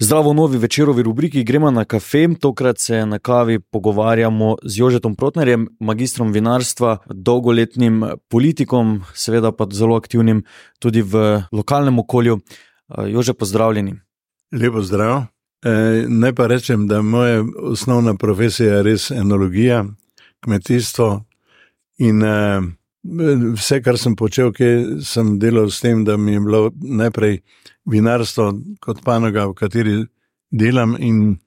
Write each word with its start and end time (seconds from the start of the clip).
Zdravo, 0.00 0.32
novi 0.32 0.58
večerovi 0.58 1.02
rubriki 1.02 1.44
gremo 1.44 1.70
na 1.70 1.84
kafe. 1.84 2.28
Tokrat 2.40 2.78
se 2.78 3.06
na 3.06 3.18
kavi 3.18 3.58
pogovarjamo 3.58 4.56
z 4.62 4.78
Jožetom 4.78 5.14
Protnerjem, 5.16 5.68
magistrom 5.80 6.32
vinarstva, 6.32 6.98
dolgoletnim 7.06 8.04
politikom, 8.28 9.02
seveda 9.14 9.52
pa 9.52 9.66
zelo 9.72 9.96
aktivnim 9.96 10.44
tudi 10.78 11.02
v 11.02 11.42
lokalnem 11.52 11.98
okolju. 11.98 12.38
Jože, 13.08 13.34
pozdravljeni. 13.34 13.94
Lepo 14.52 14.82
zdrav. 14.82 15.24
E, 15.64 16.04
naj 16.08 16.34
pa 16.34 16.46
rečem, 16.46 16.86
da 16.86 17.02
moja 17.02 17.42
osnovna 17.62 18.14
profesija 18.14 18.74
je 18.74 18.82
res 18.82 19.10
enologija, 19.10 19.84
kmetijstvo 20.40 21.24
in 21.98 22.22
e, 22.22 22.60
vse, 23.56 23.82
kar 23.82 23.98
sem 23.98 24.14
počel, 24.16 24.52
sem 25.02 25.38
delal 25.38 25.70
s 25.70 25.80
tem, 25.80 26.04
da 26.04 26.16
mi 26.16 26.32
je 26.32 26.40
bilo 26.40 26.70
najprej 26.74 27.40
vinarstvo 27.90 28.52
kot 28.80 29.02
panoga, 29.04 29.46
v 29.48 29.54
kateri 29.58 29.96
delam 30.50 30.96
in 30.98 31.38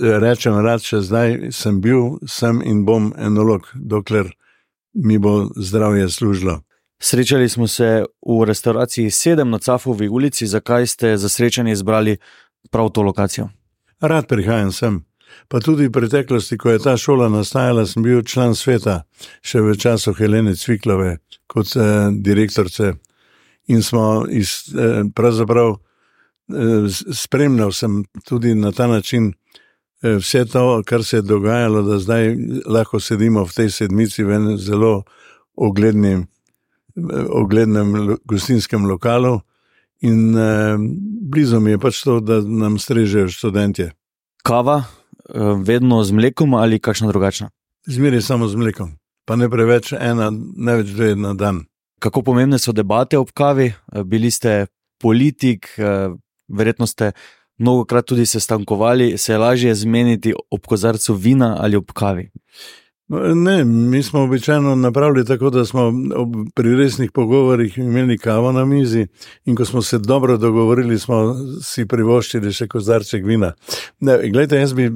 rečem, 0.00 0.56
da 0.62 0.78
še 0.78 1.00
zdaj 1.04 1.36
sem 1.52 1.80
bil, 1.80 2.18
sem 2.28 2.60
in 2.62 2.84
bom 2.84 3.12
enolog, 3.18 3.68
dokler 3.74 4.30
mi 4.94 5.18
bo 5.18 5.50
zdravje 5.56 6.08
služilo. 6.08 6.60
Srečali 7.00 7.48
smo 7.48 7.68
se 7.68 8.04
v 8.26 8.44
restavraciji 8.44 9.10
Sedem 9.10 9.50
na 9.50 9.58
Cafovi 9.58 10.08
ulici. 10.08 10.46
Zakaj 10.46 10.86
ste 10.86 11.16
za 11.16 11.28
srečanje 11.28 11.72
izbrali 11.72 12.16
prav 12.70 12.88
to 12.88 13.02
lokacijo? 13.02 13.48
Rad 14.00 14.28
prihajam 14.28 14.72
sem. 14.72 15.04
Pa 15.48 15.60
tudi 15.60 15.88
v 15.88 15.92
preteklosti, 15.92 16.56
ko 16.56 16.70
je 16.70 16.78
ta 16.78 16.96
šola 16.96 17.28
nastajala, 17.28 17.86
sem 17.86 18.02
bil 18.02 18.22
član 18.22 18.54
sveta, 18.54 19.02
še 19.42 19.60
v 19.60 19.74
času 19.76 20.14
Helene 20.14 20.54
Cviklove, 20.56 21.18
kot 21.50 21.74
eh, 21.76 22.08
direktorice. 22.12 22.94
In 23.66 23.82
smo 23.82 24.24
iz, 24.30 24.74
eh, 24.78 25.04
pravzaprav 25.14 25.70
eh, 25.70 26.54
spremljal 27.12 27.72
sem 27.72 28.04
tudi 28.24 28.54
na 28.54 28.72
ta 28.72 28.86
način 28.86 29.32
eh, 30.02 30.16
vse 30.16 30.44
to, 30.44 30.82
kar 30.86 31.04
se 31.04 31.16
je 31.16 31.22
dogajalo, 31.22 31.82
da 31.82 31.98
zdaj 31.98 32.36
lahko 32.66 33.00
sedimo 33.00 33.44
v 33.44 33.52
tej 33.52 33.70
sedmici 33.70 34.24
v 34.24 34.32
enem 34.32 34.58
zelo 34.58 35.02
oglednem, 35.54 36.26
eh, 36.96 37.24
oglednem 37.30 38.16
gostinskem 38.24 38.86
lokalu. 38.86 39.40
In 40.00 40.36
eh, 40.38 40.76
blizu 41.30 41.60
mi 41.60 41.70
je 41.70 41.78
pač 41.78 42.02
to, 42.02 42.20
da 42.20 42.40
nam 42.40 42.78
strežejo 42.78 43.28
študentje. 43.28 43.92
Kava, 44.44 44.84
vedno 45.64 46.02
z 46.04 46.12
mlekom 46.12 46.54
ali 46.54 46.78
kakšno 46.78 47.08
drugačno? 47.08 47.48
Zmeraj 47.86 48.20
samo 48.20 48.48
z 48.48 48.56
mlekom, 48.60 48.90
pa 49.24 49.36
ne 49.36 49.48
preveč, 49.48 49.94
ena, 49.96 50.28
največ 50.56 50.92
dve 50.92 51.16
na 51.16 51.32
dan. 51.34 51.64
Kako 52.04 52.22
pomembne 52.22 52.58
so 52.58 52.72
debate 52.72 53.18
ob 53.18 53.30
kavi? 53.32 53.72
Eh, 53.92 54.02
bili 54.04 54.30
ste 54.30 54.66
politik, 55.00 55.66
eh, 55.78 56.12
verjetno 56.48 56.86
ste 56.86 57.12
mnogokrat 57.58 58.04
tudi 58.04 58.26
sestankovali, 58.26 59.18
se 59.18 59.32
je 59.32 59.38
lažje 59.38 59.74
zmeniti 59.74 60.34
ob 60.50 60.66
kozarcu 60.66 61.14
vina 61.14 61.56
ali 61.60 61.76
ob 61.76 61.92
kavi. 61.92 62.30
Ne, 63.34 63.64
mi 63.64 64.02
smo 64.02 64.20
običajno 64.20 64.74
napravili 64.76 65.24
tako, 65.24 65.50
da 65.50 65.64
smo 65.64 65.92
pri 66.54 66.76
resnih 66.76 67.10
pogovorih 67.12 67.78
imeli 67.78 68.18
kavo 68.18 68.52
na 68.52 68.64
mizi 68.64 69.06
in 69.44 69.56
ko 69.56 69.64
smo 69.64 69.82
se 69.82 69.98
dobro 69.98 70.36
dogovorili, 70.36 70.98
smo 70.98 71.36
si 71.62 71.86
privoščili 71.86 72.52
še 72.52 72.68
kozarček 72.68 73.24
vina. 73.24 73.52
Glede, 74.00 74.60
jaz 74.60 74.72
bi, 74.72 74.90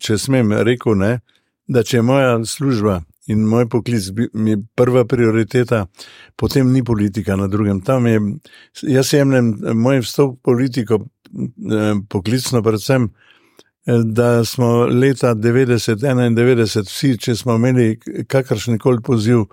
če 0.00 0.18
smem, 0.18 0.52
rekel, 0.52 0.94
ne, 0.98 1.18
da 1.66 1.82
če 1.82 1.96
je 1.96 2.02
moja 2.02 2.38
služba 2.44 3.02
in 3.26 3.44
moj 3.48 3.68
poklic 3.68 4.10
mi 4.32 4.56
prva 4.76 5.04
prioriteta, 5.04 5.86
potem 6.36 6.72
ni 6.72 6.84
politika 6.84 7.36
na 7.36 7.46
drugem. 7.48 7.80
Tam 7.80 8.06
je, 8.06 8.20
jaz 8.82 9.12
jemljem 9.12 9.54
moj 9.74 10.02
vstop 10.04 10.36
v 10.36 10.42
politiko, 10.42 11.00
eh, 11.04 11.94
poklicno 12.08 12.62
predvsem 12.62 13.08
da 13.86 14.44
smo 14.44 14.86
leta 14.86 15.34
90-91, 15.34 16.88
vsi, 16.88 17.18
če 17.18 17.34
smo 17.36 17.56
imeli 17.56 17.98
kakršen 18.28 18.78
koli 18.80 19.02
poziv, 19.04 19.44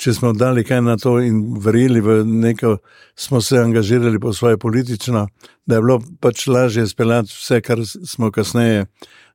če 0.00 0.14
smo 0.16 0.32
dali 0.32 0.64
kaj 0.64 0.80
na 0.84 0.96
to 1.00 1.18
in 1.24 1.42
verjeli 1.60 2.00
v 2.00 2.22
neko, 2.24 2.78
smo 3.16 3.40
se 3.40 3.58
angažirali 3.60 4.20
po 4.20 4.32
svoje 4.32 4.58
politično, 4.58 5.26
da 5.66 5.76
je 5.76 5.84
bilo 5.84 6.00
pač 6.20 6.46
lažje 6.46 6.86
speljati 6.86 7.32
vse, 7.32 7.60
kar 7.60 7.84
smo 7.84 8.30
kasneje, 8.32 8.86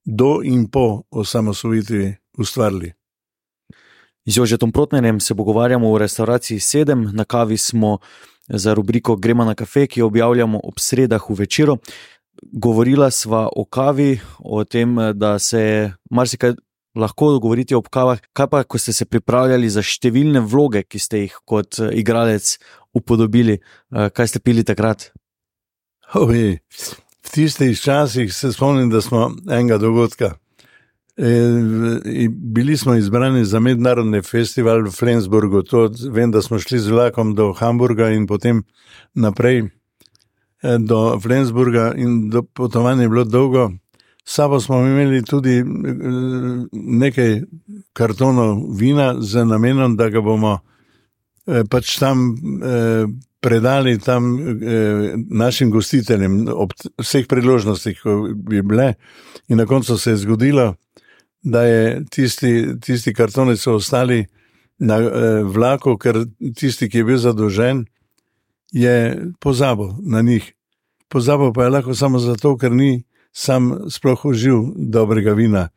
do 0.06 0.40
in 0.44 0.68
po 0.70 1.04
osamosvojitvi 1.12 2.16
ustvarili. 2.38 2.94
Z 4.26 4.38
Jožetom 4.38 4.72
Protnerjem 4.72 5.20
se 5.20 5.36
pogovarjamo 5.36 5.94
v 5.94 5.98
restavraciji 5.98 6.60
Sedem, 6.60 7.10
na 7.14 7.26
kavi 7.26 7.58
smo 7.58 7.98
za 8.48 8.74
rubriko 8.74 9.16
Gremo 9.16 9.46
na 9.46 9.56
kafe, 9.56 9.88
ki 9.88 10.00
jo 10.00 10.08
objavljamo 10.08 10.60
ob 10.64 10.80
sredah 10.80 11.30
v 11.30 11.36
večeru 11.44 11.78
govorila 12.42 13.12
sva 13.12 13.50
o 13.56 13.66
kavi, 13.66 14.20
o 14.40 14.64
tem, 14.64 14.96
da 15.14 15.40
se 15.40 15.92
marsikaj 16.10 16.54
lahko 16.96 17.40
govoriti 17.40 17.76
o 17.76 17.82
kavah. 17.82 18.20
Kaj 18.34 18.48
pa, 18.48 18.64
ko 18.64 18.78
ste 18.78 18.94
se 18.94 19.06
pripravljali 19.06 19.70
za 19.70 19.84
številne 19.84 20.42
vloge, 20.44 20.84
ki 20.84 21.00
ste 21.00 21.26
jih 21.26 21.38
kot 21.46 21.80
eh, 21.80 21.94
igralec 22.02 22.58
upodobili, 22.98 23.60
eh, 23.60 24.10
kaj 24.10 24.34
ste 24.34 24.44
pili 24.44 24.66
takrat? 24.68 25.12
Oj, 26.20 26.60
v 26.60 27.30
tistih 27.32 27.78
časih 27.80 28.34
se 28.36 28.52
spomnim, 28.52 28.92
da 28.92 29.02
smo 29.02 29.30
enega 29.48 29.80
dogodka. 29.80 30.36
E, 31.18 32.30
bili 32.30 32.78
smo 32.78 32.96
izbrani 32.96 33.46
za 33.46 33.60
mednarodni 33.60 34.22
festival 34.22 34.86
v 34.88 34.92
Flensburgu. 34.92 35.62
To, 35.64 35.90
vem, 36.10 36.32
da 36.32 36.42
smo 36.42 36.60
šli 36.60 36.80
z 36.80 36.90
vlakom 36.90 37.36
do 37.36 37.54
Hamburga 37.54 38.10
in 38.10 38.28
potem 38.28 38.64
naprej. 39.14 39.70
Eh, 40.64 40.78
do 40.78 41.20
Flensburga 41.20 41.94
in 41.96 42.30
do 42.30 42.44
potovanja 42.44 43.02
je 43.02 43.10
bilo 43.10 43.24
dolgo. 43.24 43.72
Sabo 44.24 44.60
smo 44.60 44.78
imeli 44.78 45.24
tudi 45.26 45.58
eh, 45.58 45.64
nekaj 46.72 47.42
kartonov 47.94 48.78
vina 48.78 49.16
z 49.20 49.46
namenom, 49.46 49.96
da 49.98 50.10
ga 50.10 50.22
bomo 50.22 50.60
eh, 51.48 51.64
pač 51.70 51.98
tam 52.00 52.36
predali 53.42 54.00
tam 54.00 54.38
našim 55.30 55.72
gostiteljem 55.72 56.46
ob 56.54 56.74
vseh 57.02 57.28
priložnostih, 57.28 58.00
ko 58.04 58.30
bi 58.36 58.62
bile. 58.62 58.94
In 59.50 59.58
na 59.58 59.66
koncu 59.66 59.98
se 59.98 60.14
je 60.14 60.22
zgodilo, 60.22 60.76
da 61.44 61.64
je 61.64 62.06
tisti, 62.10 62.80
tisti 62.82 63.14
kartoni 63.14 63.58
so 63.58 63.74
ostali 63.76 64.26
na 64.80 64.98
vlaku, 65.44 65.98
ker 65.98 66.24
tisti, 66.56 66.90
ki 66.90 67.02
je 67.02 67.06
bil 67.06 67.18
zadolžen, 67.18 67.86
je 68.72 69.28
pozabil 69.40 69.94
na 70.06 70.22
njih. 70.22 70.54
Pozabil 71.10 71.52
pa 71.54 71.64
je 71.64 71.70
lahko 71.70 71.96
samo 71.98 72.20
zato, 72.20 72.56
ker 72.58 72.72
ni 72.72 73.04
sam 73.34 73.90
sploh 73.90 74.26
užil 74.26 74.64
dobrega 74.76 75.34
vina. 75.34 75.70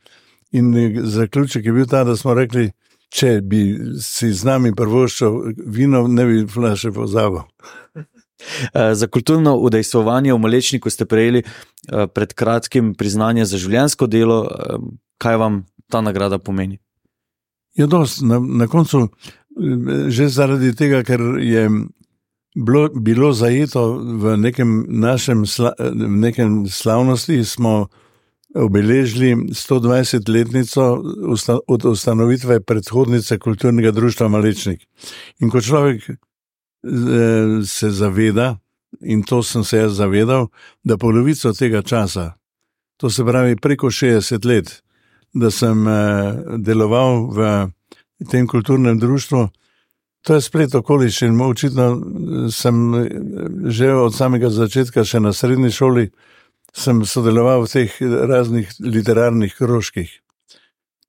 In 0.52 0.75
zaključek 1.02 1.64
je 1.64 1.72
bil 1.72 1.86
ta, 1.86 2.04
da 2.04 2.16
smo 2.16 2.34
rekli, 2.34 2.70
če 3.14 3.38
bi 3.47 3.62
si 4.02 4.32
z 4.34 4.48
nami 4.48 4.75
prvoščil 4.75 5.54
vino, 5.70 6.06
ne 6.10 6.26
bi 6.28 6.42
flaše 6.50 6.94
pozabil. 6.94 7.44
Eh, 8.75 8.94
za 8.94 9.06
kulturno 9.08 9.54
udejstvovanje 9.56 10.34
v 10.34 10.38
Malečniku 10.38 10.91
ste 10.91 11.06
prejeli 11.08 11.41
eh, 11.41 12.06
pred 12.06 12.34
kratkim 12.36 12.92
priznanje 12.92 13.47
za 13.48 13.56
življensko 13.56 14.04
delo. 14.10 14.42
Eh, 14.44 14.82
kaj 15.22 15.38
vam 15.41 15.54
ta 15.88 16.02
nagrada 16.04 16.36
pomeni? 16.42 16.76
Je 17.78 17.86
ja, 17.86 17.88
dost. 17.88 18.20
Na, 18.20 18.42
na 18.42 18.66
koncu, 18.69 19.08
že 20.12 20.28
zaradi 20.28 20.75
tega, 20.76 21.00
ker 21.06 21.22
je 21.41 21.70
bilo, 22.52 22.88
bilo 22.92 23.32
zajeto 23.32 23.96
v 23.96 24.36
nekem 24.36 24.84
našem 24.88 25.46
sla, 25.46 25.72
v 25.78 26.10
nekem 26.26 26.66
slavnosti, 26.69 27.41
smo 27.48 27.88
obeležili 28.54 29.34
120-letnico 29.37 31.03
od 31.66 31.84
ustanovitve 31.84 32.60
predhodnice 32.60 33.38
kulturnega 33.38 33.91
društva 33.91 34.28
Malečnik. 34.28 34.87
In 35.41 35.50
ko 35.50 35.60
človek 35.60 36.09
eh, 36.09 36.16
se 37.66 37.91
zaveda, 37.91 38.56
in 39.00 39.22
to 39.22 39.43
sem 39.43 39.64
se 39.64 39.79
jaz 39.79 39.96
zavedal, 39.96 40.49
da 40.84 40.96
polovico 40.96 41.52
tega 41.52 41.82
časa, 41.82 42.32
to 42.96 43.11
se 43.11 43.25
pravi 43.25 43.56
preko 43.56 43.87
60 43.87 44.46
let, 44.46 44.82
da 45.34 45.50
sem 45.50 45.88
eh, 45.88 46.34
deloval 46.58 47.26
v 47.34 47.69
tem 48.31 48.46
kulturnem 48.46 48.99
društvu, 48.99 49.49
To 50.25 50.34
je 50.34 50.40
splet 50.40 50.75
okoliščin. 50.75 51.40
Očitno 51.40 51.87
eh, 51.93 52.50
sem 52.52 52.94
eh, 52.94 53.08
že 53.69 53.93
od 53.93 54.17
samega 54.17 54.50
začetka, 54.50 55.05
še 55.05 55.20
na 55.20 55.32
srednji 55.32 55.70
šoli, 55.70 56.08
sodeloval 56.75 57.65
v 57.65 57.71
teh 57.71 57.97
raznih 58.03 58.71
literarnih 58.81 59.55
krožkih. 59.55 60.11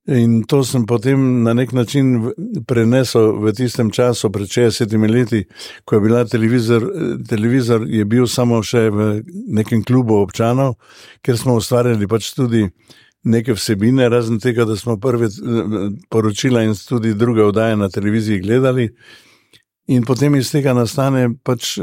In 0.06 0.44
to 0.46 0.62
sem 0.62 0.84
potem 0.86 1.42
na 1.42 1.50
nek 1.52 1.72
način 1.74 2.30
prenesel 2.66 3.40
v 3.42 3.50
tistem 3.52 3.90
času, 3.90 4.30
pred 4.30 4.46
60 4.46 5.10
leti, 5.10 5.44
ko 5.84 5.96
je 5.96 6.00
bila 6.00 6.24
televizor, 6.24 6.86
televizor 7.28 7.82
je 7.90 8.04
bil 8.04 8.26
samo 8.30 8.62
še 8.62 8.86
v 8.90 9.08
nekem 9.50 9.82
klubu 9.82 10.20
občanov, 10.22 10.76
ker 11.26 11.34
smo 11.34 11.58
ustvarjali 11.58 12.06
pač 12.06 12.30
tudi 12.38 12.68
neke 13.26 13.56
vsebine, 13.58 14.06
razen 14.08 14.38
tega, 14.38 14.64
da 14.64 14.76
smo 14.76 14.94
prve 14.96 15.26
eh, 15.26 15.90
poročila 16.08 16.62
in 16.62 16.74
tudi 16.88 17.14
druge 17.14 17.42
oddaje 17.42 17.76
na 17.76 17.88
televiziji 17.90 18.44
gledali. 18.46 18.92
In 19.86 20.02
potem 20.02 20.34
iz 20.34 20.48
tega 20.50 20.72
nastane, 20.74 21.28
pač, 21.46 21.76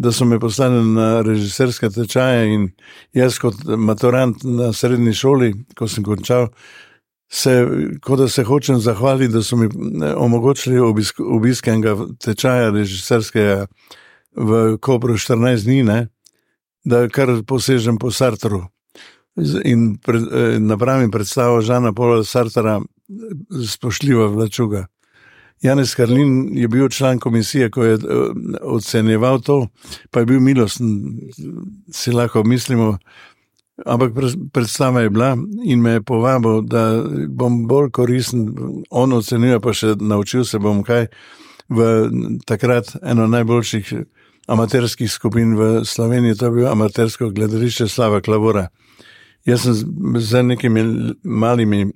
da 0.00 0.12
so 0.16 0.24
me 0.24 0.38
poslali 0.40 0.80
na 0.94 1.08
režiserske 1.26 1.90
tečaje. 1.92 2.46
In 2.54 2.70
jaz, 3.12 3.36
kot 3.42 3.60
maturant 3.64 4.46
na 4.48 4.70
srednji 4.72 5.12
šoli, 5.12 5.50
ko 5.76 5.88
sem 5.88 6.06
končal, 6.06 6.48
se, 7.28 7.52
kot 8.00 8.22
da 8.22 8.28
se 8.32 8.46
hočem 8.48 8.80
zahvaliti, 8.80 9.34
da 9.34 9.42
so 9.44 9.58
mi 9.60 9.68
omogočili 10.16 10.80
obisk, 10.80 11.20
obisk 11.20 11.68
enega 11.68 12.08
tečaja 12.24 12.70
režiserskega 12.72 13.66
v 14.34 14.64
Kopru 14.80 15.18
14 15.20 15.68
dni, 15.68 15.82
ne, 15.84 16.00
da 16.84 17.04
kar 17.12 17.34
posežem 17.46 18.00
po 18.00 18.08
Sartru. 18.10 18.64
In 19.68 19.96
pred, 19.98 20.24
napravim 20.62 21.10
predstavo 21.10 21.60
Žana 21.60 21.92
Paula 21.92 22.24
Sartra, 22.24 22.78
spoštljiva 23.68 24.30
vlačuga. 24.32 24.86
Janez 25.62 25.94
Karlin 25.94 26.56
je 26.56 26.68
bil 26.68 26.88
član 26.88 27.18
komisije, 27.18 27.70
ko 27.70 27.84
je 27.84 27.98
ocenjeval 28.62 29.40
to, 29.40 29.66
pa 30.10 30.20
je 30.20 30.26
bil 30.26 30.40
milosten, 30.40 31.20
si 31.92 32.12
lahko 32.12 32.44
mislimo. 32.44 32.98
Ampak 33.86 34.12
predstava 34.52 35.00
je 35.00 35.10
bila 35.10 35.36
in 35.64 35.80
me 35.82 35.90
je 35.90 36.02
povabil, 36.02 36.60
da 36.62 37.02
bom 37.28 37.66
bolj 37.66 37.90
koristen. 37.90 38.46
On 38.90 39.12
ocenjuje, 39.12 39.60
pa 39.60 39.72
še 39.74 39.96
naučil 40.00 40.44
se 40.44 40.58
bom 40.58 40.84
kaj. 40.86 41.08
V 41.68 41.80
takrat 42.46 42.92
eno 43.02 43.26
najboljših 43.26 43.94
amaterskih 44.46 45.10
skupin 45.10 45.56
v 45.56 45.84
Sloveniji, 45.84 46.36
to 46.36 46.46
je 46.46 46.50
bilo 46.60 46.70
amatersko 46.70 47.30
gledališče 47.30 47.88
Slava 47.88 48.20
Klavora. 48.20 48.68
Jaz 49.44 49.64
sem 49.64 50.20
z 50.20 50.42
nekimi 50.42 50.84
malimi, 51.24 51.86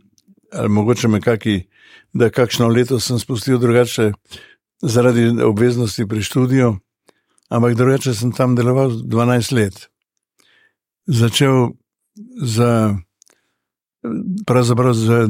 ali 0.53 0.69
mogoče 0.69 1.09
me 1.09 1.21
kaki 1.21 1.61
da 2.13 2.31
kakšno 2.31 2.69
leto 2.69 3.01
sem 3.01 3.19
spustil 3.19 3.59
drugače 3.59 4.13
zaradi 4.83 5.29
obveznosti 5.43 6.07
pri 6.07 6.23
študiju, 6.23 6.77
ampak 7.49 7.75
drugače 7.75 8.15
sem 8.15 8.33
tam 8.33 8.57
deloval 8.57 8.91
12 8.91 9.53
let. 9.53 9.89
Začel 11.07 11.71
za. 12.43 12.97
Pravzaprav 14.47 14.95
za, 14.95 15.27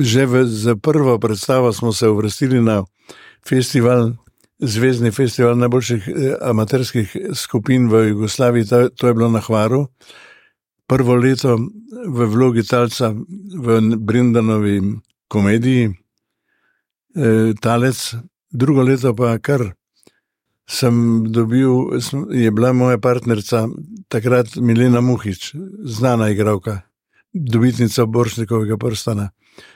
že 0.00 0.26
v, 0.26 0.44
za 0.44 0.74
prvo 0.76 1.18
predstavo 1.18 1.72
smo 1.72 1.92
se 1.92 2.08
uvrstili 2.08 2.60
na 2.60 2.82
festival, 3.48 4.12
Zvezdni 4.62 5.10
festival 5.10 5.56
najboljših 5.58 6.08
eh, 6.08 6.34
amaterskih 6.40 7.16
skupin 7.34 7.88
v 7.90 8.08
Jugoslaviji, 8.08 8.64
to, 8.64 8.88
to 8.88 9.08
je 9.08 9.14
bilo 9.14 9.30
na 9.30 9.40
Hvaru. 9.40 9.86
Prvo 10.86 11.14
leto 11.14 11.58
v 12.06 12.26
vlogi 12.30 12.62
talca 12.62 13.10
v 13.58 13.80
Brindanovi 13.98 14.78
komediji, 15.32 15.90
e, 17.16 17.52
talec, 17.60 18.14
drugo 18.50 18.82
leto 18.84 19.14
pa 19.16 19.38
kar 19.38 19.72
sem 20.68 21.24
dobil, 21.32 21.98
je 22.30 22.50
bila 22.50 22.72
moja 22.72 22.98
partnerica, 22.98 23.66
takrat 24.08 24.56
Milena 24.56 25.00
Muhič, 25.00 25.54
znana 25.84 26.30
igralka, 26.30 26.80
dobitnica 27.32 28.06
Boršnikovega 28.06 28.76
prstana. 28.76 29.30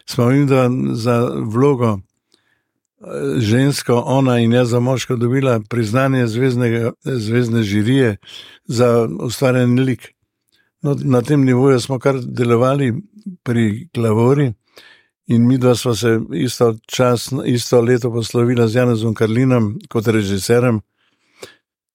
Smo 0.07 0.31
da 0.49 0.69
za 0.93 1.17
vlogo 1.53 1.97
e, 1.97 2.01
žensko, 3.41 4.03
ona 4.07 4.39
in 4.39 4.53
jaz 4.53 4.71
za 4.71 4.81
moško, 4.81 5.17
dobila 5.17 5.61
priznanje 5.69 6.27
zvezdne 7.05 7.63
žirije 7.63 8.17
za 8.65 9.09
ustvarjanje 9.21 9.83
lik. 9.83 10.13
No, 10.83 10.97
na 11.03 11.23
tem 11.23 11.45
nivoju 11.45 11.81
smo 11.81 11.99
kar 11.99 12.21
delovali 12.21 12.93
pri 13.43 13.89
Klavori. 13.95 14.53
In 15.27 15.47
mi 15.47 15.59
dva 15.59 15.75
smo 15.75 15.95
se 15.95 16.21
isto, 16.33 16.77
čas, 16.87 17.33
isto 17.45 17.81
leto 17.81 18.13
poslovila 18.13 18.69
z 18.69 18.75
Janezom 18.75 19.15
Karlinom 19.15 19.75
kot 19.89 20.07
režiserem, 20.07 20.81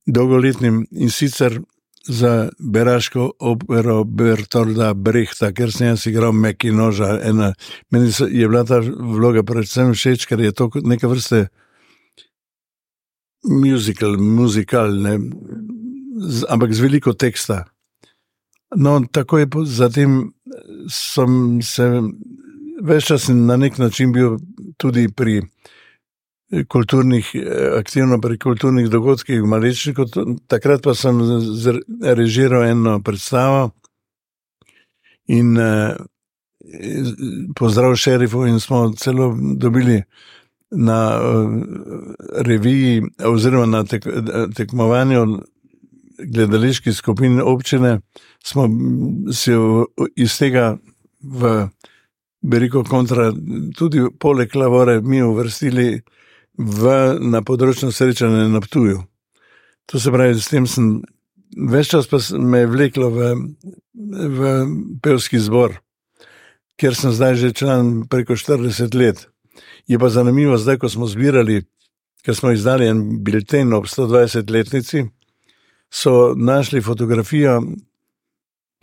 dolgoletnim 0.06 0.86
in 0.92 1.10
sicer 1.10 1.62
za 2.08 2.50
Beraško 2.60 3.32
opero 3.40 4.04
Bertolda 4.04 4.94
Brehta, 4.94 5.52
ker 5.54 5.72
sem 5.72 5.88
jaz 5.88 6.06
igral 6.10 6.34
Meki 6.34 6.72
noža. 6.72 7.20
Ena, 7.24 7.54
meni 7.92 8.12
je 8.12 8.48
bila 8.48 8.66
ta 8.66 8.82
vloga 8.82 9.44
predvsem 9.44 9.94
všeč, 9.94 10.26
ker 10.26 10.42
je 10.42 10.52
to 10.52 10.70
neka 10.84 11.08
vrste 11.08 11.46
muzikal, 13.44 14.18
muzikal, 14.18 14.92
ne, 14.92 15.18
z, 16.28 16.46
ampak 16.50 16.74
z 16.74 16.84
veliko 16.84 17.14
teksta. 17.14 17.64
No, 18.76 19.02
tako 19.12 19.40
je 19.40 19.48
zatem 19.66 20.34
sem 20.90 21.62
se 21.62 22.02
Ves 22.82 23.06
čas 23.06 23.26
sem 23.26 23.46
na 23.46 23.58
nek 23.58 23.78
način 23.78 24.12
bil 24.14 24.38
tudi 24.78 25.08
pri 25.10 25.42
kulturnih, 26.68 27.36
aktivno 27.78 28.22
pri 28.22 28.38
kulturnih 28.40 28.90
dogodkih 28.90 29.42
v 29.42 29.48
Malečniku. 29.48 30.06
Takrat 30.48 30.82
pa 30.84 30.96
sem 30.96 31.20
režiral 32.02 32.66
eno 32.66 33.00
predstavo 33.04 33.70
in 35.28 35.58
eh, 35.58 35.96
pozdrav 37.56 37.96
šerifu 37.96 38.46
in 38.48 38.60
smo 38.60 38.92
celo 38.98 39.38
dobili 39.56 40.04
na 40.72 41.00
eh, 41.16 41.48
reviji 42.44 43.02
oziroma 43.26 43.66
na 43.66 43.84
tek, 43.84 44.08
tekmovanju 44.56 45.40
gledaliških 46.24 46.96
skupin 46.96 47.42
občine, 47.42 48.00
smo 48.44 48.70
se 49.34 49.52
iz 50.16 50.38
tega 50.38 50.78
v 51.22 51.68
rekel, 52.50 52.84
kontra, 52.90 53.32
tudi 53.78 54.04
poleg 54.20 54.56
Lavore, 54.56 55.02
mi 55.02 55.22
uvrstili 55.22 56.02
v, 56.58 56.94
na 57.22 57.42
področju 57.46 57.92
srečanja 57.94 58.48
na 58.52 58.62
Ptuju. 58.64 59.02
To 59.92 60.00
se 60.00 60.12
pravi, 60.14 60.38
s 60.40 60.50
tem 60.52 60.68
sem 60.70 61.02
več 61.56 61.92
čas 61.92 62.08
pa 62.08 62.20
me 62.40 62.64
vleklo 62.70 63.10
v, 63.12 63.32
v 63.94 64.52
pevski 65.04 65.42
zbor, 65.42 65.76
kjer 66.80 66.96
sem 66.96 67.14
zdaj 67.14 67.38
že 67.42 67.54
član 67.54 67.92
preko 68.10 68.38
40 68.40 68.96
let. 68.96 69.28
Je 69.90 70.00
pa 70.00 70.10
zanimivo, 70.10 70.58
zdaj, 70.58 70.80
ko 70.80 70.90
smo 70.90 71.10
zbirali, 71.10 71.62
ker 72.24 72.38
smo 72.38 72.54
izdali 72.54 72.88
en 72.88 73.24
bilten 73.26 73.74
ob 73.74 73.90
120-letnici, 73.90 75.04
so 75.92 76.34
našli 76.38 76.82
fotografijo, 76.82 77.60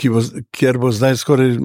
bo, 0.07 0.23
kjer 0.55 0.79
bo 0.79 0.93
zdaj 0.95 1.17
skoraj 1.19 1.57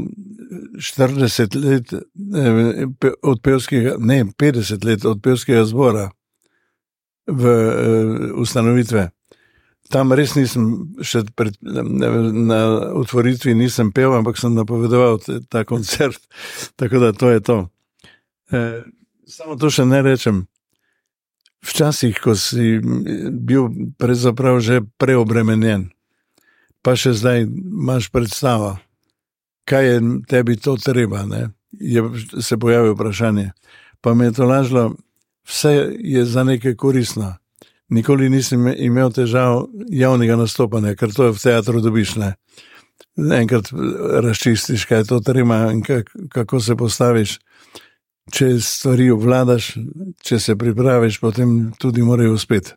40 0.81 1.56
let 1.62 1.94
eh, 1.94 3.12
od 3.21 3.41
pevskega, 3.41 3.95
ne 4.00 4.25
50 4.25 4.85
let 4.85 5.06
od 5.06 5.21
pevskega 5.21 5.65
zbora 5.69 6.09
v 7.27 7.44
uh, 7.45 8.41
ustanovitve. 8.41 9.09
Tam 9.91 10.13
res 10.15 10.33
nisem 10.35 10.95
še 11.05 11.22
pred, 11.38 11.55
na 11.62 12.60
otvoritvi 13.00 13.53
nisem 13.55 13.91
pel, 13.96 14.15
ampak 14.17 14.39
sem 14.39 14.55
napovedoval 14.55 15.19
ta 15.51 15.63
koncert. 15.67 16.19
Tako 16.79 17.00
da 17.03 17.12
to 17.13 17.29
je 17.29 17.43
to. 17.43 17.57
E, 18.51 18.62
samo 19.29 19.55
to 19.60 19.69
še 19.69 19.86
ne 19.86 20.01
rečem. 20.01 20.46
Včasih, 21.63 22.17
ko 22.19 22.34
si 22.36 22.79
bil 23.31 23.69
že 24.60 24.81
preobremenjen, 25.00 25.92
pa 26.83 26.95
še 26.99 27.15
zdaj 27.17 27.47
imaš 27.47 28.11
predstavo 28.11 28.75
kaj 29.65 29.93
je 29.93 30.01
tebi 30.27 30.55
to 30.55 30.77
treba, 30.77 31.25
ne? 31.25 31.49
je 31.71 32.03
se 32.41 32.57
pojavilo 32.57 32.93
vprašanje. 32.93 33.51
Pa 34.01 34.13
me 34.13 34.25
je 34.25 34.31
to 34.31 34.45
lažlo, 34.45 34.95
vse 35.47 35.95
je 35.99 36.25
za 36.25 36.43
nekaj 36.43 36.75
koristno. 36.75 37.35
Nikoli 37.89 38.29
nisem 38.29 38.67
imel 38.77 39.11
težav 39.11 39.67
javnega 39.89 40.35
nastopanja, 40.35 40.95
ker 40.95 41.13
to 41.13 41.25
je 41.25 41.31
v 41.31 41.41
teatru 41.41 41.81
dobiš. 41.81 42.15
Ne? 42.15 42.33
Enkrat 43.17 43.69
razčistiš, 44.23 44.85
kaj 44.85 45.03
to 45.03 45.19
treba 45.19 45.71
in 45.71 45.81
kako 46.29 46.59
se 46.59 46.75
postaviš. 46.75 47.39
Če 48.31 48.59
stvari 48.59 49.09
obvladaš, 49.11 49.73
če 50.23 50.39
se 50.39 50.55
pripraviš, 50.55 51.19
potem 51.19 51.73
tudi 51.79 52.01
morajo 52.01 52.33
uspeti. 52.33 52.71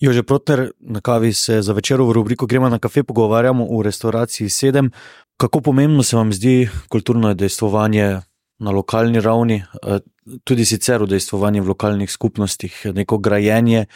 Jože 0.00 0.22
Protner, 0.22 0.70
na 0.80 1.00
kavi 1.00 1.32
se 1.32 1.62
za 1.62 1.72
večer 1.72 2.00
v 2.00 2.12
rubriku 2.12 2.46
Gremo 2.46 2.68
na 2.68 2.78
kafe 2.78 3.02
pogovarjamo 3.02 3.66
o 3.70 3.82
restauraciji 3.82 4.48
7. 4.48 4.90
Kako 5.36 5.60
pomembno 5.60 6.02
se 6.02 6.16
vam 6.16 6.32
zdi 6.32 6.68
kulturno 6.88 7.34
dejstvovanje 7.34 8.20
na 8.58 8.70
lokalni 8.70 9.20
ravni, 9.20 9.54
eh, 9.82 9.98
tudi 10.44 10.64
sicer 10.64 11.06
dejstvovanje 11.06 11.60
v 11.60 11.68
lokalnih 11.68 12.10
skupnostih, 12.10 12.86
neko 12.94 13.18
grajenje 13.18 13.86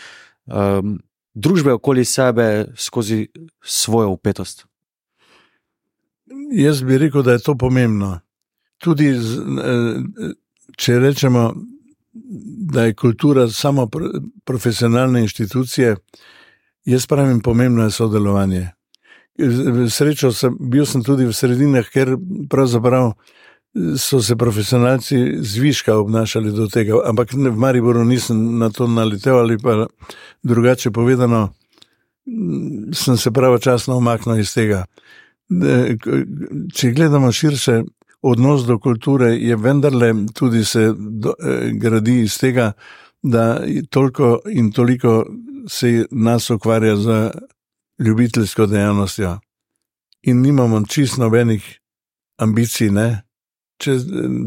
um, 0.47 1.01
družbe 1.35 1.73
okoli 1.73 2.05
sebe 2.05 2.67
skozi 2.77 3.29
svojo 3.65 4.09
upetost? 4.09 4.67
Jaz 6.53 6.83
bi 6.83 6.99
rekel, 6.99 7.23
da 7.23 7.33
je 7.33 7.43
to 7.43 7.55
pomembno. 7.55 8.21
Tudi, 8.79 9.09
eh, 9.09 10.33
če 10.77 10.99
rečemo, 10.99 11.55
da 12.73 12.85
je 12.85 12.95
kultura 12.95 13.49
samo 13.49 13.89
profesionalne 14.45 15.21
inštitucije, 15.21 15.97
jaz 16.85 17.07
pravim, 17.07 17.41
pomembno 17.41 17.85
je 17.85 17.91
sodelovanje. 17.91 18.69
Srečo 19.91 20.33
sem, 20.33 20.57
bil 20.61 20.87
sem 20.87 21.05
tudi 21.05 21.25
v 21.25 21.33
sredinah, 21.33 21.87
ker 21.89 22.17
pravzaprav 22.51 23.13
so 23.99 24.19
se 24.23 24.37
profesionalci 24.37 25.39
zviška 25.41 25.95
obnašali 25.97 26.53
do 26.53 26.67
tega, 26.67 26.99
ampak 27.07 27.33
v 27.33 27.57
Mariboru 27.57 28.05
nisem 28.05 28.59
na 28.59 28.71
to 28.71 28.87
naletel 28.87 29.39
ali 29.39 29.59
pa 29.59 29.87
drugače 30.43 30.91
povedano, 30.91 31.53
sem 32.93 33.17
se 33.17 33.31
pravočasno 33.31 33.97
omaknil 33.97 34.41
iz 34.41 34.55
tega. 34.55 34.85
Če 36.75 36.91
gledamo 36.91 37.33
širše, 37.33 37.83
odnos 38.23 38.67
do 38.67 38.79
kulture 38.79 39.35
je 39.37 39.57
vendarle 39.57 40.15
tudi 40.35 40.65
se 40.65 40.93
do, 40.97 41.35
eh, 41.39 41.71
gradi 41.73 42.21
iz 42.21 42.39
tega, 42.39 42.73
da 43.23 43.61
toliko 43.91 44.41
in 44.51 44.73
toliko 44.73 45.27
se 45.69 46.07
nas 46.11 46.51
ukvarja 46.51 46.97
z 46.97 47.31
ljubiteljsko 47.99 48.67
dejavnostjo. 48.67 49.39
In 50.23 50.41
nimamo 50.41 50.83
čist 50.87 51.17
nobenih 51.17 51.81
ambicij, 52.39 52.91
ne? 52.91 53.23
Če, 53.81 53.97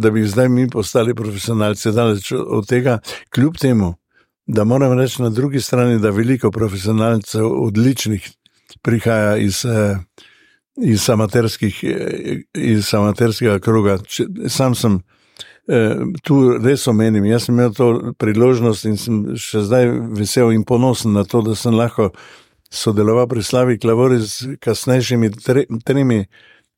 da 0.01 0.11
bi 0.11 0.27
zdaj 0.27 0.49
mi 0.49 0.67
postali 0.69 1.15
profesionalci, 1.15 1.91
daleč 1.91 2.31
od 2.31 2.67
tega, 2.69 2.99
kljub 3.33 3.57
temu, 3.57 3.95
da 4.45 4.63
moram 4.63 4.93
reči 4.99 5.21
na 5.21 5.29
drugi 5.29 5.61
strani, 5.61 5.99
da 5.99 6.09
veliko 6.09 6.51
profesionalcev 6.51 7.47
odličnih 7.63 8.29
prihaja 8.81 9.37
iz, 9.37 9.65
eh, 9.65 9.97
iz, 10.77 11.09
iz 12.53 12.93
amaterskega 12.93 13.59
kroga. 13.59 13.97
Sam 14.47 14.75
sem 14.75 14.99
eh, 15.67 15.95
tu 16.23 16.57
res 16.57 16.87
omenim, 16.87 17.25
jaz 17.25 17.47
sem 17.47 17.55
imel 17.55 17.73
to 17.73 18.13
priložnost 18.17 18.85
in 18.89 18.97
sem 18.97 19.19
še 19.39 19.65
zdaj 19.67 19.91
vesel 20.17 20.53
in 20.53 20.63
ponosen 20.63 21.13
na 21.13 21.23
to, 21.23 21.41
da 21.41 21.55
sem 21.55 21.75
lahko 21.75 22.11
sodeloval 22.73 23.27
pri 23.29 23.43
Slavi 23.43 23.77
Klavori 23.79 24.19
z 24.19 24.57
kasnejšimi 24.61 25.29
tremi 25.85 26.25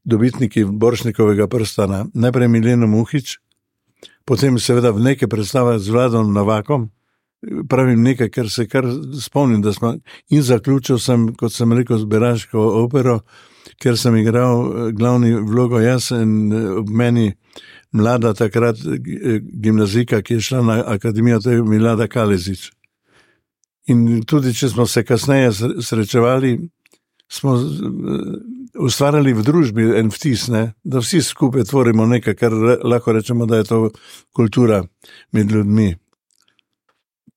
dobitniki 0.06 0.66
Boršnikovega 0.66 1.48
prstana. 1.48 2.06
Najprej 2.14 2.52
Mileno 2.52 2.88
Muhič, 2.88 3.40
potem 4.26 4.60
seveda 4.60 4.92
v 4.92 5.02
neke 5.02 5.28
predstave 5.28 5.80
z 5.80 5.90
Vladom 5.90 6.34
Navakom, 6.34 6.92
pravim 7.70 8.04
nekaj, 8.04 8.30
kar 8.30 8.50
se 8.50 8.68
kar 8.68 8.86
spomnim, 9.22 9.74
smo 9.74 9.96
in 10.30 10.42
zaključil 10.42 11.00
sem, 11.00 11.28
kot 11.36 11.54
sem 11.54 11.74
rekel, 11.74 11.98
z 11.98 12.06
Beraško 12.06 12.62
opero, 12.84 13.20
ker 13.82 13.98
sem 13.98 14.16
igral 14.18 14.66
eh, 14.66 14.92
glavni 14.92 15.34
vlogo 15.34 15.80
jaz 15.80 16.12
in 16.16 16.54
eh, 16.54 16.70
ob 16.80 16.90
meni 16.90 17.34
mlada 17.92 18.34
takrat 18.34 18.80
eh, 18.86 19.40
gimnazika, 19.42 20.22
ki 20.22 20.40
je 20.40 20.48
šla 20.50 20.62
na 20.62 20.84
akademijo, 20.96 21.40
to 21.40 21.52
je 21.52 21.64
Milada 21.64 22.08
Kalezič. 22.08 22.72
In 23.88 24.24
tudi, 24.26 24.54
če 24.54 24.70
smo 24.70 24.88
se 24.90 25.04
kasneje 25.06 25.52
srečevali, 25.86 26.58
smo 27.30 27.54
ustvarjali 28.82 29.34
v 29.34 29.44
družbi 29.46 29.86
en 30.00 30.10
vtis, 30.14 30.48
ne? 30.50 30.72
da 30.84 31.04
vsi 31.04 31.22
skupaj 31.22 31.68
tvorimo 31.70 32.08
nekaj, 32.10 32.36
kar 32.40 32.56
lahko 32.84 33.14
rečemo, 33.14 33.46
da 33.46 33.62
je 33.62 33.68
to 33.70 33.80
kultura 34.34 34.82
med 35.32 35.52
ljudmi 35.52 35.94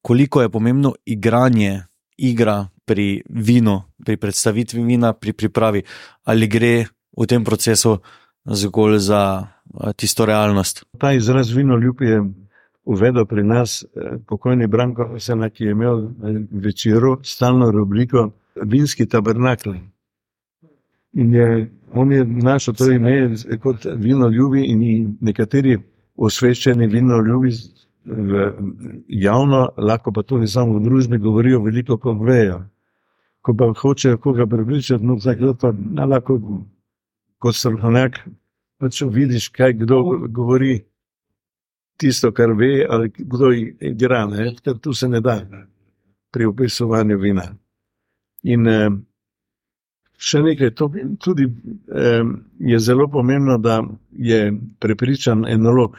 koliko 0.02 0.42
je 0.42 0.48
pomembno 0.48 0.94
igranje, 1.04 1.82
igra 2.16 2.68
pri 2.84 3.22
vinu, 3.28 3.82
pri 4.04 4.16
predstavitvi 4.16 4.82
vina, 4.84 5.12
pri 5.12 5.32
pripravi, 5.32 5.82
ali 6.24 6.48
gre 6.48 6.86
v 7.16 7.26
tem 7.26 7.44
procesu 7.44 7.98
zgolj 8.44 8.98
za 8.98 9.22
tisto 9.96 10.26
realnost. 10.26 10.84
Ta 10.98 11.12
izraz 11.12 11.50
vino 11.50 11.76
ljub 11.76 12.02
je 12.02 12.22
uvedel 12.84 13.26
pri 13.26 13.44
nas 13.44 13.84
eh, 13.84 14.18
pokojni 14.26 14.66
Branko 14.66 15.18
Sena, 15.18 15.50
ki 15.50 15.64
je 15.64 15.70
imel 15.70 16.04
eh, 16.04 16.40
večero, 16.50 17.18
stalno 17.22 17.70
rubriko 17.70 18.30
Vinski 18.62 19.06
tabernakl. 19.06 19.74
In 21.12 21.34
je, 21.34 21.70
on 21.92 22.12
je 22.12 22.24
našel 22.24 22.74
to 22.74 22.90
ime 22.92 23.34
kot 23.62 23.86
vino 23.96 24.28
ljubi 24.28 24.64
in 24.64 25.16
nekateri 25.20 25.78
osveščeni 26.16 26.86
vino 26.86 27.20
ljubi 27.22 27.52
javno, 29.08 29.68
lahko 29.76 30.12
pa 30.12 30.22
tudi 30.22 30.46
samo 30.46 30.78
v 30.78 30.84
družbi 30.84 31.18
govorijo 31.18 31.62
veliko, 31.62 31.98
ko 31.98 32.12
vejo. 32.12 32.62
Ko 33.42 33.54
pa 33.54 33.72
hočejo 33.72 34.18
koga 34.18 34.46
prepričati, 34.46 35.04
no, 35.04 35.18
zdaj 35.18 35.54
pa 35.60 35.72
na 35.72 36.04
lahko, 36.04 36.38
kot 37.38 37.54
strokovnjak, 37.54 38.18
pa 38.78 38.90
če 38.90 39.06
vidiš, 39.06 39.48
kaj 39.48 39.72
kdo 39.82 40.02
govori, 40.28 40.80
tisto, 41.98 42.32
kar 42.32 42.52
ve, 42.54 42.86
ali 42.90 43.10
kdo 43.10 43.52
igra, 43.80 44.26
ne, 44.26 44.52
ker 44.62 44.78
tu 44.78 44.94
se 44.94 45.08
ne 45.08 45.20
da 45.20 45.40
pri 46.30 46.46
opisovanju 46.46 47.18
vina. 47.18 47.48
In 48.46 48.68
eh, 48.68 48.90
še 50.18 50.42
nekaj, 50.42 50.74
to 50.78 50.90
tudi 51.22 51.48
eh, 51.48 52.22
je 52.58 52.78
zelo 52.78 53.08
pomembno, 53.10 53.58
da 53.58 53.80
je 54.12 54.52
prepričan 54.78 55.46
enolog, 55.48 55.96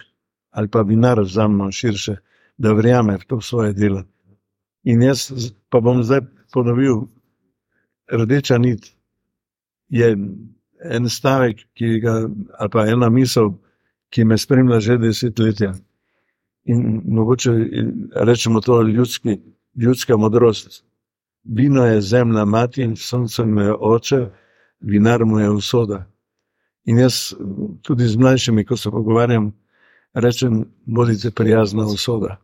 ali 0.52 0.68
pa 0.68 0.82
vinar 0.82 1.24
za 1.26 1.48
mno 1.48 1.72
širše, 1.72 2.16
da 2.58 2.74
verjame 2.74 3.18
v 3.18 3.26
to 3.28 3.42
svoje 3.42 3.74
delo. 3.74 4.04
In 4.84 5.02
jaz 5.02 5.32
pa 5.70 5.80
bom 5.80 6.04
zdaj 6.04 6.22
ponovil, 6.54 7.08
rdeča 8.12 8.58
nit 8.58 8.92
je 9.90 10.18
en 10.84 11.10
stavek, 11.10 11.58
ga, 12.02 12.30
ali 12.60 12.70
pa 12.70 12.88
ena 12.88 13.10
misel, 13.10 13.54
ki 14.10 14.24
me 14.24 14.38
spremlja 14.38 14.80
že 14.80 14.98
desetletja. 14.98 15.74
In 16.66 17.02
mogoče 17.06 17.52
rečemo 18.16 18.62
to 18.62 18.82
ljudski, 18.82 19.40
ljudska 19.76 20.18
modrost. 20.18 20.84
Vino 21.44 21.86
je 21.86 22.02
zemlja 22.02 22.46
mati 22.46 22.82
in 22.82 22.96
sonce 22.96 23.46
mu 23.46 23.62
je 23.62 23.74
oče, 23.74 24.30
vinar 24.80 25.26
mu 25.26 25.40
je 25.40 25.50
usoda. 25.50 26.06
In 26.86 26.98
jaz 26.98 27.34
tudi 27.82 28.08
z 28.08 28.18
mlajšimi, 28.18 28.66
ko 28.66 28.78
se 28.78 28.92
pogovarjam, 28.92 29.52
rečem, 30.14 30.66
bodite 30.86 31.32
prijazna 31.32 31.86
usoda. 31.86 32.38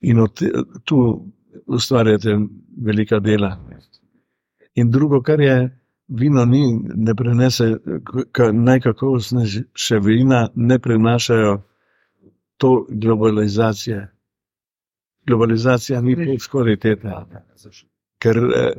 In 0.00 0.20
od, 0.20 0.42
tu 0.84 1.26
ustvarjate 1.66 2.38
velika 2.84 3.20
dela. 3.20 3.60
In 4.74 4.90
drugo, 4.90 5.22
kar 5.22 5.40
je 5.40 5.80
vino, 6.08 6.44
ni, 6.44 6.80
ne 6.94 7.14
prenese, 7.14 7.76
najkakovostnejše 8.52 9.98
vina 10.02 10.48
ne 10.54 10.78
prenašajo 10.78 11.62
to 12.56 12.86
globalizacije. 12.90 14.10
Globalizacija 15.26 16.00
ni 16.00 16.16
pot 16.16 16.48
kvalitete, 16.50 17.12
ker 18.18 18.36
eh, 18.36 18.72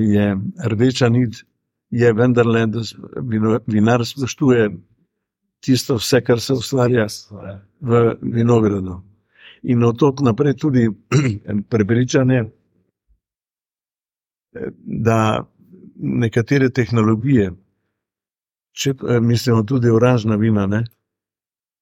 je 0.00 0.36
rdeča 0.64 1.08
nit, 1.08 1.44
je 1.90 2.12
vendarle, 2.12 2.66
da 2.66 2.80
vinar 3.66 4.06
spoštuje 4.06 4.70
tisto, 5.60 5.96
vse, 5.96 6.20
kar 6.24 6.40
se 6.40 6.52
ustvarja 6.52 7.06
v 7.80 8.16
vinogradu. 8.22 9.00
In 9.62 9.84
od 9.84 9.98
tod 9.98 10.20
naprej 10.24 10.56
tudi 10.56 10.88
prepričanje, 11.72 12.44
da 14.82 15.46
nekatere 15.96 16.70
tehnologije, 16.70 17.52
če 18.72 18.94
mislimo 19.20 19.62
tudi 19.62 19.90
oranžna 19.90 20.36
vina, 20.36 20.66
ne, 20.66 20.84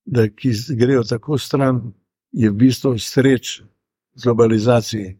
da 0.05 0.29
ki 0.29 0.53
grejo 0.77 1.05
tako 1.05 1.39
stran, 1.39 1.93
je 2.33 2.51
v 2.51 2.55
bistvu 2.55 2.99
sreč 2.99 3.61
globalizaciji. 4.25 5.17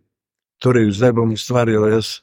Torej, 0.59 0.91
zdaj 0.91 1.13
bom 1.13 1.33
ustvarjal 1.33 1.87
jaz 1.93 2.19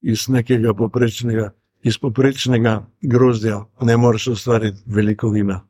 iz 0.00 0.28
nekega 0.28 0.74
poprečnega, 0.74 1.50
iz 1.82 1.98
poprečnega 1.98 2.86
grozdja, 3.02 3.64
ne 3.82 3.96
moreš 3.96 4.26
ustvariti 4.36 4.82
veliko 4.86 5.30
vina. 5.30 5.60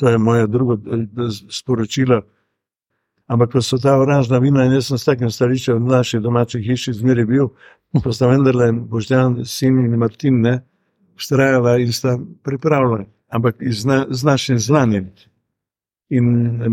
To 0.00 0.08
je 0.08 0.18
moje 0.18 0.46
drugo 0.46 0.74
eh, 0.74 1.06
sporočilo. 1.50 2.22
Ampak, 3.26 3.52
ko 3.52 3.60
so 3.62 3.78
ta 3.78 3.94
oranžna 4.00 4.40
vina, 4.42 4.64
in 4.64 4.72
jaz 4.72 4.88
sem 4.88 4.98
s 4.98 5.06
takim 5.06 5.30
stališčem 5.30 5.76
v 5.78 5.92
naši 5.92 6.18
domači 6.18 6.58
hiši 6.64 6.96
zmeraj 6.98 7.26
bil, 7.28 7.50
pa 8.04 8.12
sta 8.12 8.26
vendarle 8.26 8.72
Božjan, 8.72 9.44
sin 9.44 9.78
in 9.84 9.98
Martin, 9.98 10.40
ne, 10.42 10.54
vztrajala 11.20 11.76
in 11.78 11.92
sta 11.92 12.16
pripravljala, 12.42 13.04
ampak 13.28 13.60
na, 13.84 14.06
z 14.10 14.24
našim 14.24 14.58
znanjem. 14.58 15.10
In 16.10 16.26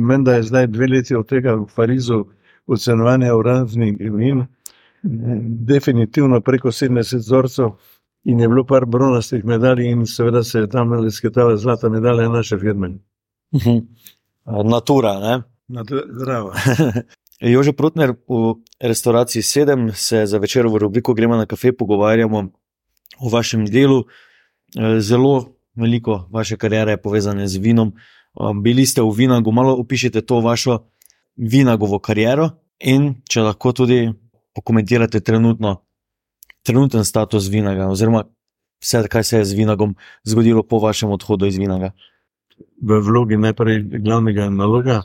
menda 0.07 0.39
je 0.39 0.48
zdaj 0.48 0.67
dve 0.74 0.88
leti 0.88 1.15
od 1.15 1.27
tega 1.29 1.53
v 1.60 1.67
Parizu 1.75 2.24
ocenovanja 2.67 3.36
oranžnih 3.36 4.00
vin, 4.00 4.46
definitivno 5.67 6.41
preko 6.41 6.72
70 6.74 7.22
vzorcev 7.22 7.75
in 8.24 8.39
je 8.39 8.48
bilo 8.48 8.63
par 8.65 8.86
bronastih 8.86 9.46
medalj 9.46 9.86
in 9.86 10.05
seveda 10.05 10.43
se 10.43 10.60
je 10.60 10.69
tam 10.69 10.91
lesketala 10.91 11.57
zlata 11.57 11.89
medalja 11.89 12.29
naše 12.29 12.57
firme. 12.57 12.98
Mhm. 13.56 13.77
Natura. 14.46 15.20
Ne? 15.20 15.44
Zdravo. 16.20 16.54
Jože 17.39 17.74
Protner, 17.74 18.16
v 18.27 18.56
restauraciji 18.82 19.44
sedem 19.44 19.92
se 19.94 20.25
za 20.25 20.38
večer 20.38 20.68
v 20.68 20.77
rubriku 20.77 21.13
Gremo 21.13 21.36
na 21.36 21.46
kafe 21.46 21.72
pogovarjamo 21.72 22.50
o 23.20 23.30
vašem 23.30 23.66
delu. 23.66 24.04
Zelo 25.00 25.58
veliko 25.75 26.27
vaše 26.32 26.58
karijere 26.58 26.92
je 26.92 27.01
povezane 27.01 27.48
z 27.48 27.58
vinom. 27.58 27.94
Bili 28.62 28.86
ste 28.86 29.01
v 29.01 29.12
Vinagu, 29.12 29.51
malo 29.51 29.75
opišite 29.77 30.22
to 30.22 30.42
vašo 30.42 30.80
Vinagovo 31.38 32.00
kariero 32.00 32.50
in 32.80 33.22
če 33.30 33.42
lahko 33.42 33.74
tudi 33.74 34.13
pokomentirate 34.54 35.20
trenutno, 35.20 35.84
trenuten 36.66 37.06
status 37.06 37.50
Vinaga, 37.50 37.89
oziroma 37.89 38.24
vse, 38.82 39.04
kaj 39.10 39.24
se 39.24 39.38
je 39.38 39.46
z 39.46 39.54
Vinagom 39.54 39.96
zgodilo 40.25 40.63
po 40.63 40.80
vašem 40.80 41.12
odhodu 41.12 41.46
iz 41.46 41.58
Vinaga. 41.58 41.92
V 42.81 42.99
vlogi 43.01 43.37
najprej 43.37 43.83
glavnega 44.03 44.49
naloga 44.49 45.01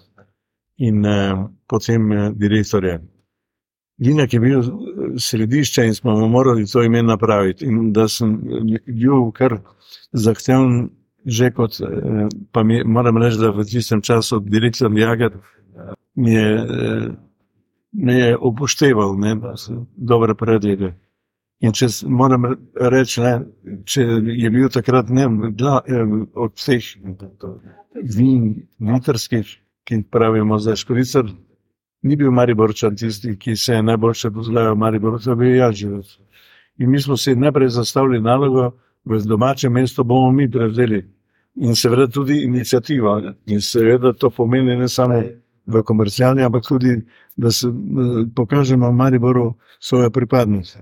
in 0.77 1.05
eh, 1.07 1.35
potem 1.69 2.13
eh, 2.13 2.31
direktorja. 2.35 3.01
Vinak 3.99 4.33
je 4.33 4.41
bil 4.41 4.63
središče 5.19 5.85
in 5.87 5.95
smo 5.95 6.29
morali 6.29 6.67
to 6.67 6.83
ime 6.83 7.03
napraviti. 7.03 7.65
In 7.65 7.93
da 7.93 8.09
sem 8.09 8.41
bil 8.87 9.31
kar 9.33 9.59
zahteven, 10.13 10.91
že 11.27 11.51
kot, 11.51 11.81
eh, 11.81 12.29
pa 12.53 12.63
mi, 12.63 12.83
moram 12.85 13.17
reči, 13.17 13.39
da 13.39 13.51
v 13.51 13.65
tistem 13.65 14.03
času 14.03 14.41
direktor 14.41 14.91
Jager 14.99 15.33
mi 16.15 16.33
je, 16.33 16.55
eh, 16.55 17.09
mi 17.93 18.15
je 18.15 18.37
upošteval 18.37 19.17
ne, 19.19 19.37
dobre 19.97 20.35
predloge. 20.35 20.93
In 21.63 21.75
če 21.79 21.87
moram 22.11 22.49
reči, 22.75 23.21
ne, 23.23 23.33
če 23.87 24.03
je 24.35 24.51
bil 24.51 24.71
takrat 24.75 25.11
ne, 25.15 25.29
da, 25.59 25.79
eh, 25.87 26.15
od 26.35 26.57
vseh 26.59 26.89
vin, 28.17 28.49
vitrskih, 28.83 29.53
ki 29.87 29.99
jih 30.01 30.09
pravimo 30.11 30.59
za 30.59 30.75
škoricer, 30.77 31.31
ni 32.03 32.17
bil 32.19 32.31
Mariborčan 32.35 32.97
tisti, 32.99 33.37
ki 33.39 33.57
se 33.57 33.75
je 33.75 33.83
najboljše 33.83 34.31
poznal 34.31 34.73
v 34.75 34.79
Mariboru, 34.79 35.21
to 35.23 35.37
bil 35.39 35.55
jaz 35.55 35.79
živel. 35.79 36.03
In 36.79 36.91
mi 36.91 37.01
smo 37.01 37.17
si 37.17 37.37
najprej 37.37 37.69
zastavili 37.79 38.21
nalogo, 38.21 38.73
v 39.05 39.23
domačem 39.27 39.73
mestu 39.73 40.05
bomo 40.05 40.31
mi 40.33 40.51
prevzeli 40.51 41.03
in 41.57 41.75
seveda 41.75 42.07
tudi 42.07 42.43
inicijativo. 42.45 43.21
In 43.47 43.61
seveda 43.61 44.13
to 44.13 44.31
pomeni 44.31 44.77
ne 44.77 44.89
samo 44.89 45.21
v 45.67 45.83
komercialni, 45.83 46.43
ampak 46.43 46.67
tudi, 46.69 46.97
da 47.37 47.51
se 47.51 47.69
pokažemo 48.35 48.89
v 48.89 48.95
Mariboru 48.95 49.55
svoje 49.81 50.11
pripadnosti. 50.11 50.79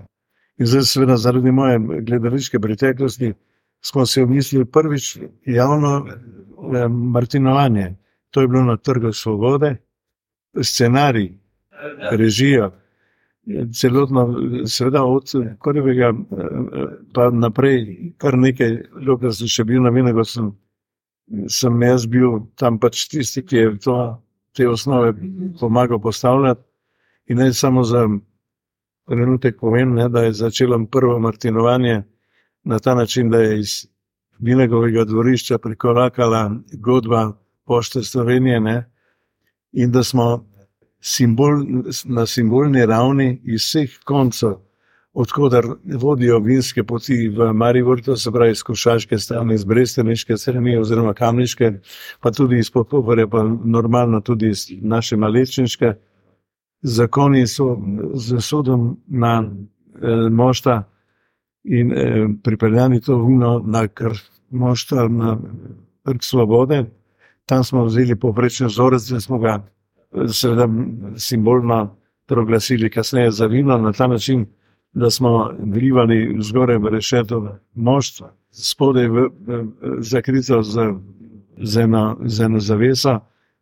In 0.61 0.67
zdaj, 0.69 0.83
seveda, 0.85 1.17
zaradi 1.17 1.51
moje 1.51 1.79
gledališke 2.05 2.59
preteklosti, 2.59 3.33
smo 3.81 4.05
se 4.05 4.23
omislili 4.23 4.65
prvič 4.65 5.17
javno 5.45 6.05
eh, 6.07 6.87
martinovanje. 6.87 7.95
To 8.29 8.41
je 8.41 8.47
bilo 8.47 8.63
na 8.63 8.77
Trgu 8.77 9.11
Svobode, 9.13 9.75
scenarij, 10.61 11.31
režija, 12.11 12.69
celotno, 13.73 14.27
seveda 14.67 15.03
od 15.03 15.31
prvega 15.63 16.13
pa 17.13 17.29
naprej, 17.29 18.13
kar 18.17 18.37
nekaj, 18.37 18.77
dokler 19.05 19.33
sem 19.33 19.49
še 19.49 19.65
bil 19.65 19.81
na 19.81 19.89
Vinego, 19.89 20.23
sem, 20.23 20.51
sem 21.49 21.81
jaz 21.81 22.05
bil 22.05 22.43
tam 22.55 22.77
pač 22.79 23.07
tisti, 23.09 23.41
ki 23.41 23.57
je 23.57 23.77
to, 23.81 23.97
te 24.55 24.67
osnove 24.69 25.15
pomagal 25.59 25.99
postavljati. 25.99 26.61
In 27.33 27.37
ne 27.37 27.53
samo 27.53 27.83
za 27.83 28.05
trenutek 29.11 29.59
povem, 29.59 29.93
ne, 29.95 30.09
da 30.09 30.23
je 30.23 30.33
začelo 30.33 30.79
prvo 30.91 31.19
martinovanje 31.19 32.03
na 32.63 32.79
ta 32.79 32.95
način, 32.95 33.29
da 33.29 33.41
je 33.41 33.59
iz 33.59 33.87
Vinegovega 34.39 35.03
dvorišča 35.05 35.57
prikorakala 35.57 36.51
godba 36.73 37.33
pošte 37.65 38.01
Slovenije 38.03 38.59
ne, 38.59 38.77
in 39.71 39.91
da 39.91 40.03
smo 40.03 40.45
simbol, 41.01 41.59
na 42.05 42.25
simbolni 42.25 42.85
ravni 42.85 43.41
iz 43.43 43.61
vseh 43.61 43.99
koncev, 44.05 44.55
odkudar 45.13 45.65
vodijo 45.99 46.39
vinske 46.39 46.83
poti 46.83 47.27
v 47.29 47.51
Maribor, 47.53 48.01
to 48.01 48.15
se 48.17 48.31
pravi 48.31 48.51
iz 48.51 48.63
Košaške 48.63 49.17
strani, 49.19 49.55
iz 49.55 49.65
Bresteniške 49.67 50.37
strani 50.37 50.77
oziroma 50.77 51.13
Kamniške, 51.13 51.71
pa 52.19 52.31
tudi 52.31 52.59
iz 52.59 52.71
Popovore, 52.71 53.27
pa 53.27 53.43
normalno 53.65 54.21
tudi 54.21 54.49
iz 54.49 54.69
naše 54.81 55.17
Malečniške. 55.17 55.93
Zakoni 56.81 57.47
so 57.47 57.77
z 58.13 58.41
sodom 58.41 58.97
na 59.07 59.43
eh, 59.43 60.29
mošta 60.29 60.83
in 61.63 61.91
eh, 61.91 62.27
pripeljani 62.43 63.01
to 63.01 63.25
vino 63.25 63.59
na 63.65 63.87
kar 63.87 64.17
mošta 64.49 65.07
na 65.07 65.37
Trg 66.03 66.23
Svobode. 66.23 66.85
Tam 67.45 67.63
smo 67.63 67.85
vzeli 67.85 68.15
poprečne 68.15 68.67
vzorec, 68.67 69.09
da 69.09 69.19
smo 69.19 69.39
ga 69.39 69.59
seveda 70.27 70.67
simbolno 71.17 71.95
proglasili 72.25 72.89
kasneje 72.89 73.31
za 73.31 73.45
vino 73.45 73.77
na 73.77 73.91
ta 73.91 74.07
način, 74.07 74.45
da 74.93 75.09
smo 75.09 75.51
vlivali 75.59 76.37
zgoraj 76.39 76.77
v 76.77 76.89
rešeto 76.89 77.57
mošt, 77.75 78.23
spodaj 78.51 79.07
v, 79.07 79.29
v, 79.39 79.65
zakrito 79.99 80.63
z, 80.63 80.93
z, 81.57 81.81
eno, 81.81 82.17
z 82.25 82.41
eno 82.41 82.59
zaveso. 82.59 83.19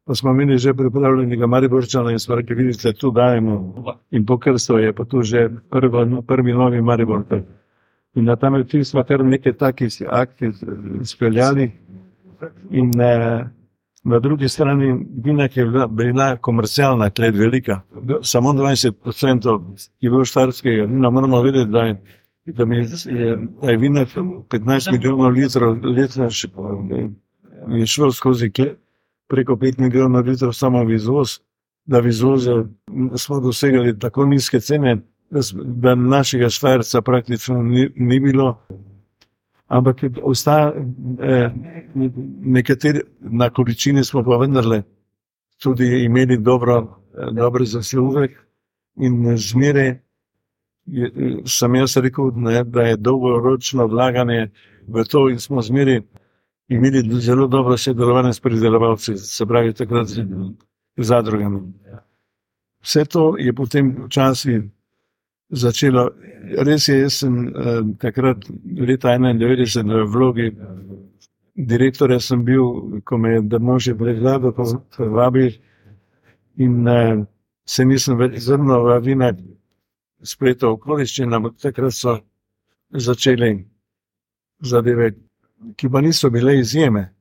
Pa 0.10 0.16
smo 0.16 0.32
imeli 0.32 0.58
že 0.58 0.74
pripravljenega 0.74 1.48
Mariborčana 1.48 2.12
in 2.12 2.20
smo 2.20 2.36
rekli, 2.36 2.56
vidite, 2.56 2.94
tu 2.94 3.12
dajemo 3.12 3.84
in 4.12 4.26
po 4.26 4.38
krstu 4.38 4.78
je 4.78 4.94
pa 4.94 5.06
tu 5.06 5.22
že 5.22 5.50
prvo, 5.70 6.22
prvi 6.28 6.54
novi 6.54 6.82
Maribor. 6.82 7.24
In 8.16 8.26
na 8.26 8.36
ta 8.36 8.50
način 8.50 8.86
smo 8.86 9.04
kar 9.04 9.26
nekaj 9.26 9.54
takih 9.54 10.02
akcij 10.10 10.52
speljali 11.04 11.72
in 12.72 13.02
eh, 13.02 13.46
Na 14.04 14.20
drugi 14.20 14.50
strani, 14.50 15.06
Binek 15.10 15.58
je 15.58 15.66
bila, 15.66 15.88
bila 15.88 16.38
komercialna, 16.38 17.10
kled 17.10 17.36
velika. 17.36 17.82
Samo 18.22 18.54
20% 18.54 19.62
je 20.00 20.10
bilo 20.10 20.26
štarskega. 20.26 20.88
No, 20.88 21.12
moramo 21.12 21.42
vedeti, 21.42 21.72
da 21.72 21.80
je, 21.80 22.02
da 22.46 22.64
je, 22.64 23.38
da 23.62 23.72
je 23.72 23.78
Binek 23.78 24.10
15 24.50 24.92
milijonov 24.92 25.32
litrov 25.32 25.78
letno 25.84 26.30
še 26.30 26.48
je 27.68 27.86
šel 27.86 28.12
skozi 28.12 28.52
kled, 28.52 28.78
preko 29.30 29.56
5 29.56 29.80
milijonov 29.80 30.26
litrov 30.26 30.54
samo 30.54 30.84
v 30.84 30.96
izvoz, 30.98 31.40
da 31.86 32.00
v 32.00 32.10
izvozu 32.10 32.66
smo 33.18 33.40
dosegali 33.40 34.00
tako 34.00 34.26
nizke 34.26 34.60
cene, 34.60 34.98
da 35.64 35.96
našega 35.96 36.50
štarca 36.50 37.02
praktično 37.02 37.64
ni, 37.64 37.90
ni 37.96 38.20
bilo. 38.20 38.58
Ampak 39.68 40.04
ostaja 40.24 40.74
eh, 40.74 41.52
nekateri, 42.42 43.02
na 43.20 43.50
količini 43.50 44.04
smo 44.04 44.24
pa 44.24 44.38
vendarle 44.38 44.82
tudi 45.62 46.04
imeli 46.04 46.38
dobro, 46.38 46.78
eh, 47.14 47.32
dobro 47.32 47.66
zaslužek 47.66 48.32
in 48.98 49.38
zmeraj 49.38 50.00
sem 51.46 51.76
jaz 51.76 51.98
rekel, 51.98 52.32
ne, 52.36 52.64
da 52.64 52.82
je 52.82 52.98
dolgoročno 52.98 53.88
vlaganje 53.88 54.50
v 54.88 55.04
to 55.04 55.30
in 55.30 55.40
smo 55.40 55.62
zmeraj 56.70 57.00
imeli 57.00 57.22
zelo 57.22 57.48
dobro 57.48 57.78
sodelovanje 57.78 58.34
s 58.34 58.40
pridelovalci, 58.40 59.18
se 59.18 59.46
pravi 59.46 59.74
takrat 59.74 60.08
z 60.08 60.26
zadrugami. 60.98 61.74
Vse 62.82 63.06
to 63.06 63.38
je 63.38 63.54
potem 63.54 64.06
včasih 64.06 64.62
začelo. 65.50 66.10
Res 66.58 66.88
je, 66.88 67.00
jaz 67.00 67.14
sem 67.14 67.48
eh, 67.48 67.82
takrat, 68.00 68.46
leta 68.88 69.10
91, 69.18 70.04
v 70.04 70.06
vlogi 70.14 70.52
direktorja, 71.56 72.20
sem 72.20 72.46
bil, 72.46 73.02
ko 73.04 73.18
me 73.18 73.30
je 73.30 73.42
Damože 73.42 73.96
pregledal, 73.96 74.54
pa 74.54 74.64
vabil 74.98 75.52
in 76.58 76.88
eh, 76.88 77.26
se 77.66 77.86
nisem 77.86 78.18
več 78.18 78.40
zrnil 78.46 78.86
v 78.86 79.00
vina, 79.04 79.34
spletov 80.24 80.78
okoliščin, 80.78 81.34
ampak 81.34 81.58
takrat 81.62 81.94
so 81.96 82.20
začeli 82.92 83.66
zadeve, 84.62 85.12
ki 85.76 85.90
pa 85.90 86.02
niso 86.02 86.30
bile 86.30 86.60
izjeme. 86.60 87.14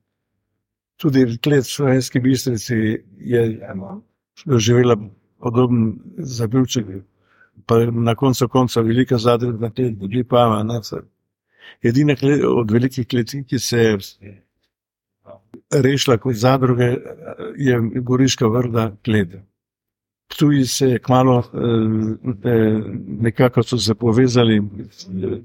Tudi 0.97 1.37
klet 1.43 1.65
slovenski 1.65 2.19
bistrici 2.19 2.75
je 3.17 3.59
doživela 4.45 4.95
podoben 5.39 5.99
zaključek 6.17 6.85
pa 7.65 7.85
na 7.91 8.15
koncu 8.15 8.47
konca 8.47 8.81
velika 8.81 9.17
zadruga, 9.17 9.69
te 9.69 9.81
ljudi 9.81 10.23
pa 10.23 10.63
ima. 10.65 10.81
Edina 11.83 12.15
od 12.55 12.71
velikih 12.71 13.07
kleti, 13.07 13.43
ki 13.43 13.59
se 13.59 13.77
je 13.77 13.97
rešila 15.71 16.17
kot 16.17 16.35
zadruge, 16.35 16.95
je 17.57 17.79
Goriška 17.95 18.47
vrda 18.47 18.95
klede. 19.05 19.43
Tu 20.37 20.63
se 20.65 20.87
je 20.89 20.99
kmalo, 20.99 21.39
eh, 21.39 22.81
nekako 23.21 23.63
so 23.63 23.77
se 23.77 23.95
povezali, 23.95 24.61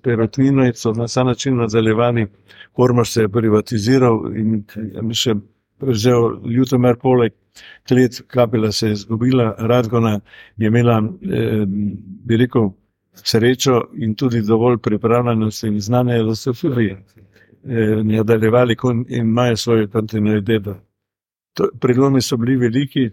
perotnino 0.02 0.66
in 0.66 0.72
so 0.74 0.92
na 0.92 1.06
ta 1.08 1.24
način 1.24 1.56
nadaljevali, 1.56 2.26
Kormaš 2.72 3.12
se 3.12 3.22
je 3.22 3.28
privatiziral 3.28 4.36
in 4.36 4.64
še 5.12 5.34
prevzel 5.78 6.40
Ljutomer 6.44 6.96
poleg 6.96 7.32
klet, 7.88 8.22
kapela 8.26 8.72
se 8.72 8.86
je 8.86 8.92
izgubila, 8.92 9.54
Radgona 9.58 10.20
je 10.56 10.66
imela, 10.66 11.02
eh, 11.22 11.64
bi 12.26 12.36
rekel, 12.36 12.70
srečo 13.14 13.80
in 13.94 14.14
tudi 14.14 14.42
dovolj 14.42 14.78
pripravljenosti 14.78 15.66
in 15.66 15.80
znanje, 15.80 16.22
da 16.22 16.34
so 16.34 16.52
tudi 16.52 16.90
eh, 16.90 18.02
nadaljevali 18.04 18.76
in 18.90 19.04
imajo 19.08 19.56
svojo 19.56 19.88
kontinuiteto. 19.88 20.76
Prelomi 21.80 22.20
so 22.22 22.36
bili 22.36 22.56
veliki 22.56 23.10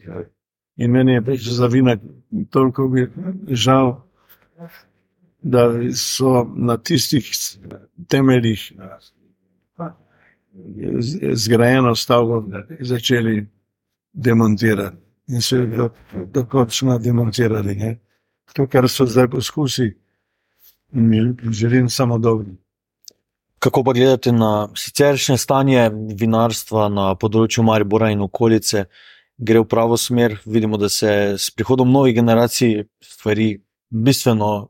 in 0.78 0.92
meni 0.92 1.14
je 1.14 1.26
pač 1.26 1.48
za 1.48 1.68
vina 1.68 1.98
toliko 2.50 2.90
žal, 3.48 4.02
da 5.42 5.70
so 5.96 6.46
na 6.56 6.78
tistih 6.78 7.32
temeljih 8.08 8.72
zgrajeno 11.34 11.96
stavbo 11.96 12.44
začeli 12.80 13.48
demontirati. 14.14 14.98
In 15.28 15.42
se 15.42 15.58
je 15.58 15.90
dokončno 16.34 17.00
demontirali. 17.00 17.76
Ne? 17.76 18.00
To, 18.54 18.68
kar 18.68 18.90
so 18.90 19.06
zdaj 19.06 19.30
poskusi, 19.30 19.98
mi 20.92 21.36
želim 21.52 21.90
samo 21.90 22.18
dobro. 22.18 22.46
Kako 23.60 23.84
pa 23.84 23.94
gledate 23.94 24.32
na 24.32 24.70
siceršnje 24.76 25.38
stanje 25.38 25.90
vinarstva 26.18 26.90
na 26.90 27.12
področju 27.16 27.64
Maribora 27.64 28.10
in 28.12 28.22
okolice? 28.26 28.86
Gre 29.42 29.60
v 29.60 29.66
pravo 29.66 29.98
smer, 29.98 30.38
vidimo, 30.46 30.78
da 30.78 30.90
se 30.90 31.34
s 31.38 31.50
prihodom 31.50 31.92
novih 31.92 32.16
generacij 32.16 32.84
stvari 33.02 33.62
bistveno 33.90 34.70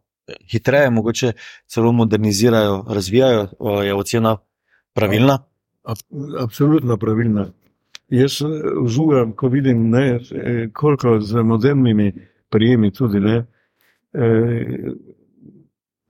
hitreje, 0.52 0.90
mogoče 0.90 1.32
celo 1.68 1.92
modernizirajo, 1.92 2.86
razvijajo. 2.90 3.48
Je 3.84 3.94
ocena 3.94 4.38
pravilna? 4.94 5.38
Absolutno 6.40 6.98
pravilna. 6.98 7.50
Jaz 8.10 8.42
užujem, 8.84 9.36
ko 9.36 9.48
vidim, 9.48 9.90
ne, 9.90 10.20
koliko 10.74 11.20
z 11.20 11.44
modernimi 11.44 12.14
prijemi 12.50 12.92
tudi 12.92 13.20
ne, 13.20 13.46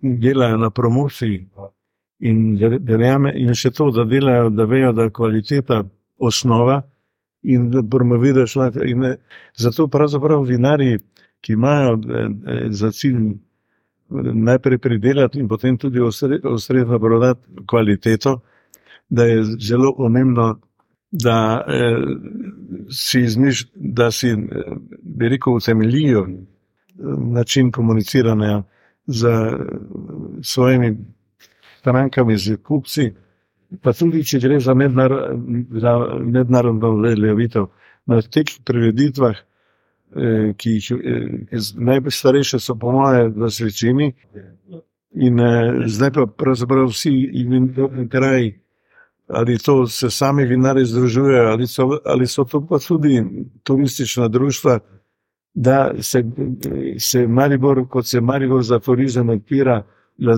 delajo 0.01 0.57
na 0.57 0.69
promociji. 0.69 1.47
In, 2.19 2.57
in 3.35 3.53
še 3.53 3.71
to, 3.71 3.89
da 3.91 4.05
delajo, 4.05 4.49
da 4.49 4.65
vejo, 4.65 4.93
da 4.93 5.09
je 5.09 5.13
kvaliteta 5.13 5.83
osnova 6.17 6.81
in 7.43 7.69
da 7.69 7.83
promovirajo 7.83 8.47
šlake. 8.47 8.79
Zato 9.57 9.87
pravzaprav 9.87 10.43
vinari, 10.43 10.99
ki 11.41 11.53
imajo 11.53 11.99
za 12.69 12.91
cilj 12.91 13.33
najprej 14.33 14.77
pridelati 14.77 15.39
in 15.39 15.47
potem 15.47 15.77
tudi 15.77 15.99
ustrezno 16.43 16.99
prodati 16.99 17.47
kvaliteto, 17.69 18.39
da 19.09 19.23
je 19.25 19.43
zelo 19.43 19.95
pomembno, 19.95 20.59
da 21.11 21.65
eh, 21.67 21.97
si 22.89 23.21
izmiš, 23.21 23.67
da 23.75 24.11
si, 24.11 24.35
bi 25.01 25.29
rekel, 25.29 25.53
utemeljijo 25.53 26.27
način 27.17 27.71
komuniciranja 27.71 28.63
z 29.07 29.27
svojimi 30.41 30.97
strankami, 31.79 32.37
z 32.37 32.57
kupci, 32.63 33.13
pa 33.81 33.93
tudi 33.93 34.23
če 34.27 34.39
gre 34.43 34.59
za, 34.59 34.73
mednar, 34.75 35.13
za 35.79 35.95
mednarodno 36.19 36.91
levitev. 37.15 37.69
Na 38.09 38.19
teh 38.21 38.49
prireditvah, 38.65 39.37
eh, 40.15 40.53
ki 40.57 40.73
jih 40.77 40.91
eh, 40.91 41.59
najstarejše 41.77 42.59
so, 42.59 42.75
po 42.75 42.91
moje, 42.91 43.29
v 43.29 43.49
Svečini, 43.49 44.09
in 45.11 45.39
eh, 45.39 45.85
zdaj 45.87 46.11
pa 46.17 46.25
pravzaprav 46.25 46.89
vsi 46.91 47.13
imenovani 47.43 48.09
kraji, 48.09 48.57
ali 49.27 49.57
to 49.57 49.87
se 49.87 50.09
sami 50.11 50.45
vinari 50.45 50.85
združujejo, 50.85 51.47
ali, 51.51 51.65
ali 52.05 52.27
so 52.27 52.43
to 52.43 52.65
pa 52.67 52.79
tudi 52.79 53.23
turistična 53.63 54.27
društva, 54.27 54.79
da 55.53 55.93
se, 55.99 56.23
se 56.99 57.27
Maribor, 57.27 57.87
kot 57.89 58.07
se 58.07 58.21
Maribor 58.21 58.63
za 58.63 58.79
turizem 58.79 59.29
odpira 59.29 59.83
da 60.17 60.37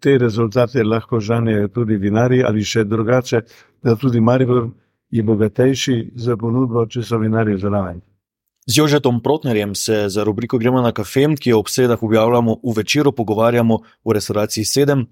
te 0.00 0.18
rezultate 0.18 0.84
lahko 0.84 1.20
žanjejo 1.20 1.68
tudi 1.68 1.96
vinari 1.96 2.42
ali 2.44 2.64
še 2.64 2.84
drugače, 2.84 3.40
da 3.82 3.96
tudi 3.96 4.20
Maribor 4.20 4.70
je 5.10 5.22
bogatejši 5.22 6.12
za 6.14 6.36
ponudbo, 6.36 6.86
če 6.86 7.02
so 7.02 7.18
vinari 7.18 7.58
zraven. 7.58 8.00
Z 8.66 8.78
Jožetom 8.78 9.20
Protnerjem 9.22 9.74
se 9.74 10.04
za 10.08 10.24
rubriko 10.24 10.58
Gremo 10.58 10.80
na 10.80 10.92
kafe, 10.92 11.26
ki 11.40 11.50
jo 11.50 11.58
ob 11.58 11.68
sedah 11.68 12.02
objavljamo 12.02 12.60
v 12.62 12.74
večeru, 12.76 13.12
pogovarjamo 13.12 13.78
o 14.04 14.12
restauraciji 14.12 14.64
7. 14.64 15.06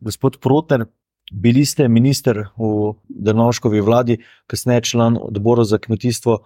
Gospod 0.00 0.40
Protner, 0.40 0.86
bili 1.32 1.64
ste 1.64 1.88
minister 1.88 2.48
v 2.58 2.94
Drnovškovi 3.08 3.80
vladi, 3.80 4.18
kasneje 4.46 4.80
član 4.90 5.18
odbora 5.20 5.64
za 5.64 5.78
kmetijstvo, 5.78 6.38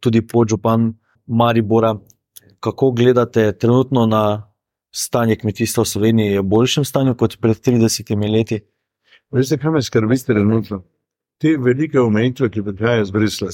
tudi 0.00 0.26
podžupan 0.26 0.92
Maribora. 1.26 1.94
Kako 2.60 2.90
gledate 2.90 3.52
trenutno 3.52 4.06
na 4.06 4.50
stanje 4.94 5.36
kmetijstva 5.36 5.82
v 5.82 5.88
Sloveniji 5.88 6.32
je 6.32 6.40
v 6.40 6.48
boljšem 6.48 6.84
stanju 6.84 7.14
kot 7.14 7.36
pred 7.40 7.58
30 7.58 8.30
leti? 8.30 8.60
Veste, 9.34 9.58
kaj 9.58 9.70
me 9.70 9.82
skrbi 9.82 10.16
trenutno? 10.26 10.84
Te 11.42 11.56
velike 11.58 12.00
omejitve, 12.00 12.50
ki 12.50 12.62
prihajajo 12.62 13.04
z 13.04 13.10
Brusla. 13.10 13.48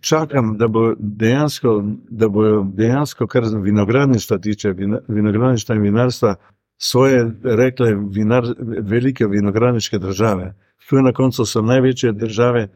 Čakam, 0.00 0.56
da 0.58 0.68
bo 0.68 0.92
dejansko, 0.98 1.82
da 2.10 2.28
bo 2.28 2.62
dejansko 2.62 3.26
kar 3.26 3.44
z 3.44 3.58
vinogradništva 3.62 4.38
tiče, 4.38 4.74
vinogradništva 5.08 5.74
in 5.74 5.82
vinarstva, 5.82 6.34
svoje 6.78 7.26
rekle 7.44 7.94
vinar, 8.10 8.46
velike 8.82 9.26
vinogradniške 9.26 9.98
države. 9.98 10.54
Tu 10.88 11.02
na 11.02 11.12
koncu 11.12 11.44
so 11.46 11.62
največje 11.62 12.12
države 12.12 12.68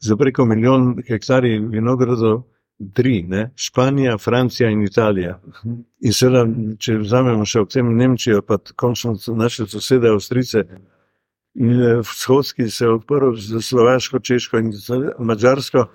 za 0.00 0.16
preko 0.16 0.44
milijon 0.44 0.96
hektarjev 1.08 1.68
vinogradov, 1.70 2.42
tri, 2.94 3.22
ne? 3.28 3.50
Španija, 3.56 4.18
Francija 4.18 4.70
in 4.70 4.82
Italija. 4.82 5.40
In 6.00 6.12
seveda, 6.12 6.44
če 6.78 6.98
vzamemo 7.02 7.44
še 7.48 7.64
v 7.64 7.70
tem 7.70 7.92
Nemčijo, 7.96 8.42
pa 8.46 8.58
končno 8.76 9.14
naše 9.36 9.66
sosede 9.70 10.10
Avstrice, 10.10 10.64
in 11.54 11.72
eh, 11.82 12.00
vzhodski 12.00 12.70
se 12.70 12.84
je 12.84 12.94
odprl 12.94 13.36
za 13.36 13.60
Slovaško, 13.60 14.18
Češko 14.18 14.58
in 14.58 14.72
Mačarsko, 15.18 15.86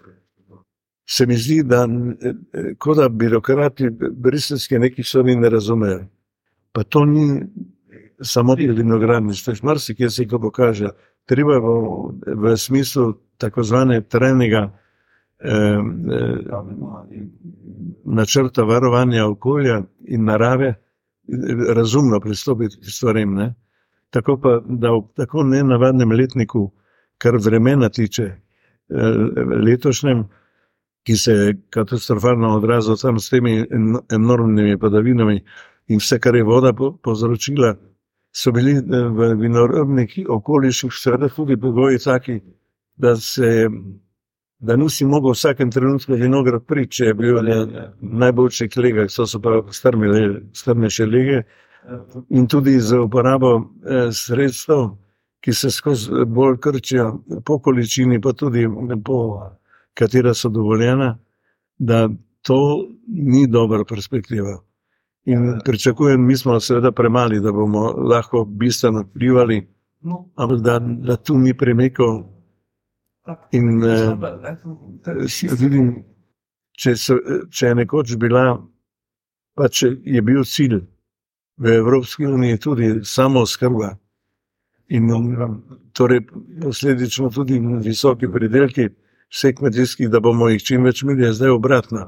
se 1.10 1.26
mi 1.26 1.38
zdi, 1.38 1.62
da 1.64 1.86
eh, 1.88 2.74
kot 2.78 2.98
da 2.98 3.10
birokrati 3.10 3.90
briselski 4.12 4.80
neki 4.80 5.04
stvari 5.04 5.36
ne 5.36 5.50
razumejo. 5.50 6.06
Pa 6.72 6.84
to 6.84 7.06
ni 7.06 7.42
samo 8.22 8.56
vinogradništvo, 8.56 9.54
marsikaj 9.64 10.10
se 10.10 10.28
ko 10.28 10.40
pokaže. 10.40 10.90
Treba 11.26 11.58
v, 11.60 11.70
v 12.36 12.58
smislu 12.58 13.14
tako 13.38 13.64
zvane 13.64 14.02
trenega 14.02 14.70
eh, 14.72 14.87
načrta 18.06 18.64
varovanja 18.64 19.28
okolja 19.28 19.82
in 20.06 20.26
narave 20.26 20.74
razumno 21.76 22.20
pristopiti 22.20 22.78
k 22.82 22.92
stvarem. 22.92 23.34
Ne? 23.34 23.54
Tako 24.10 24.38
pa, 24.42 24.62
da 24.66 24.92
v 24.92 25.02
tako 25.16 25.44
nenavadnem 25.44 26.12
letniku, 26.12 26.72
kar 27.18 27.36
vremena 27.36 27.90
tiče, 27.90 28.24
eh, 28.24 28.96
letošnjem, 29.66 30.24
ki 31.04 31.16
se 31.16 31.32
je 31.32 31.58
katastrofalno 31.70 32.56
odrazil 32.58 32.96
tam 32.96 33.20
s 33.20 33.30
temi 33.30 33.66
enormnimi 34.12 34.78
padavinami 34.80 35.44
in 35.88 36.00
vse, 36.00 36.20
kar 36.20 36.36
je 36.36 36.44
voda 36.44 36.74
povzročila, 37.04 37.76
so 38.32 38.52
bili 38.52 38.72
eh, 38.72 39.08
v 39.10 39.34
vinorodnih 39.42 40.26
okoliših, 40.30 40.92
seveda 40.94 41.30
tudi 41.30 41.58
pogoji 41.58 42.00
taki, 42.00 42.40
da 42.96 43.16
se 43.16 43.46
je 43.46 43.70
da 44.60 44.76
nisi 44.76 45.06
mogel 45.06 45.32
v 45.32 45.38
vsakem 45.38 45.72
trenutku 45.72 46.14
vinograd 46.18 46.66
priti, 46.66 46.96
če 46.98 47.06
je 47.06 47.14
bil 47.14 47.42
na 47.46 47.88
najboljših 48.02 48.78
legah, 48.78 49.10
so, 49.10 49.26
so 49.26 49.42
pa 49.42 49.62
strmejše 49.72 51.06
lege. 51.06 51.44
In 52.30 52.48
tudi 52.48 52.80
za 52.82 53.02
uporabo 53.02 53.52
eh, 53.58 54.10
sredstev, 54.12 54.90
ki 55.40 55.54
se 55.54 55.72
skozi 55.72 56.26
bolj 56.26 56.58
krčijo 56.60 57.12
po 57.46 57.60
količini, 57.60 58.22
pa 58.22 58.34
tudi 58.34 58.66
po 59.06 59.20
katera 59.94 60.34
so 60.34 60.50
dovoljena, 60.50 61.18
da 61.78 62.10
to 62.42 62.88
ni 63.08 63.48
dobra 63.48 63.86
perspektiva. 63.86 64.58
In 65.26 65.60
pričakujem, 65.66 66.26
mi 66.26 66.38
smo 66.38 66.60
seveda 66.60 66.92
premali, 66.92 67.40
da 67.40 67.52
bomo 67.52 67.92
lahko 68.10 68.46
bistveno 68.46 69.02
vplivali, 69.02 69.68
ampak 70.36 70.60
da, 70.60 70.80
da 70.80 71.16
tu 71.16 71.38
ni 71.38 71.54
premikov 71.54 72.24
In 73.52 73.84
uh, 73.84 74.14
vidim, 75.60 75.88
če, 76.80 76.96
so, 76.96 77.18
če 77.52 77.72
je 77.72 77.76
nekoč 77.82 78.16
bila, 78.20 78.44
pa 79.58 79.68
če 79.68 79.92
je 80.06 80.22
bil 80.22 80.46
cilj 80.48 80.82
v 81.58 81.74
Evropski 81.82 82.26
uniji 82.26 82.60
tudi 82.62 82.92
samo 83.04 83.46
skrba 83.46 83.96
in 84.88 85.10
torej 85.94 86.22
posledično 86.62 87.30
tudi 87.30 87.60
visoki 87.84 88.28
pridelki 88.32 88.90
vseh 89.34 89.56
kmetijskih, 89.56 90.10
da 90.10 90.20
bomo 90.20 90.50
jih 90.50 90.64
čim 90.64 90.84
več 90.88 91.04
imeli, 91.04 91.26
je 91.26 91.34
zdaj 91.34 91.56
obratno. 91.56 92.06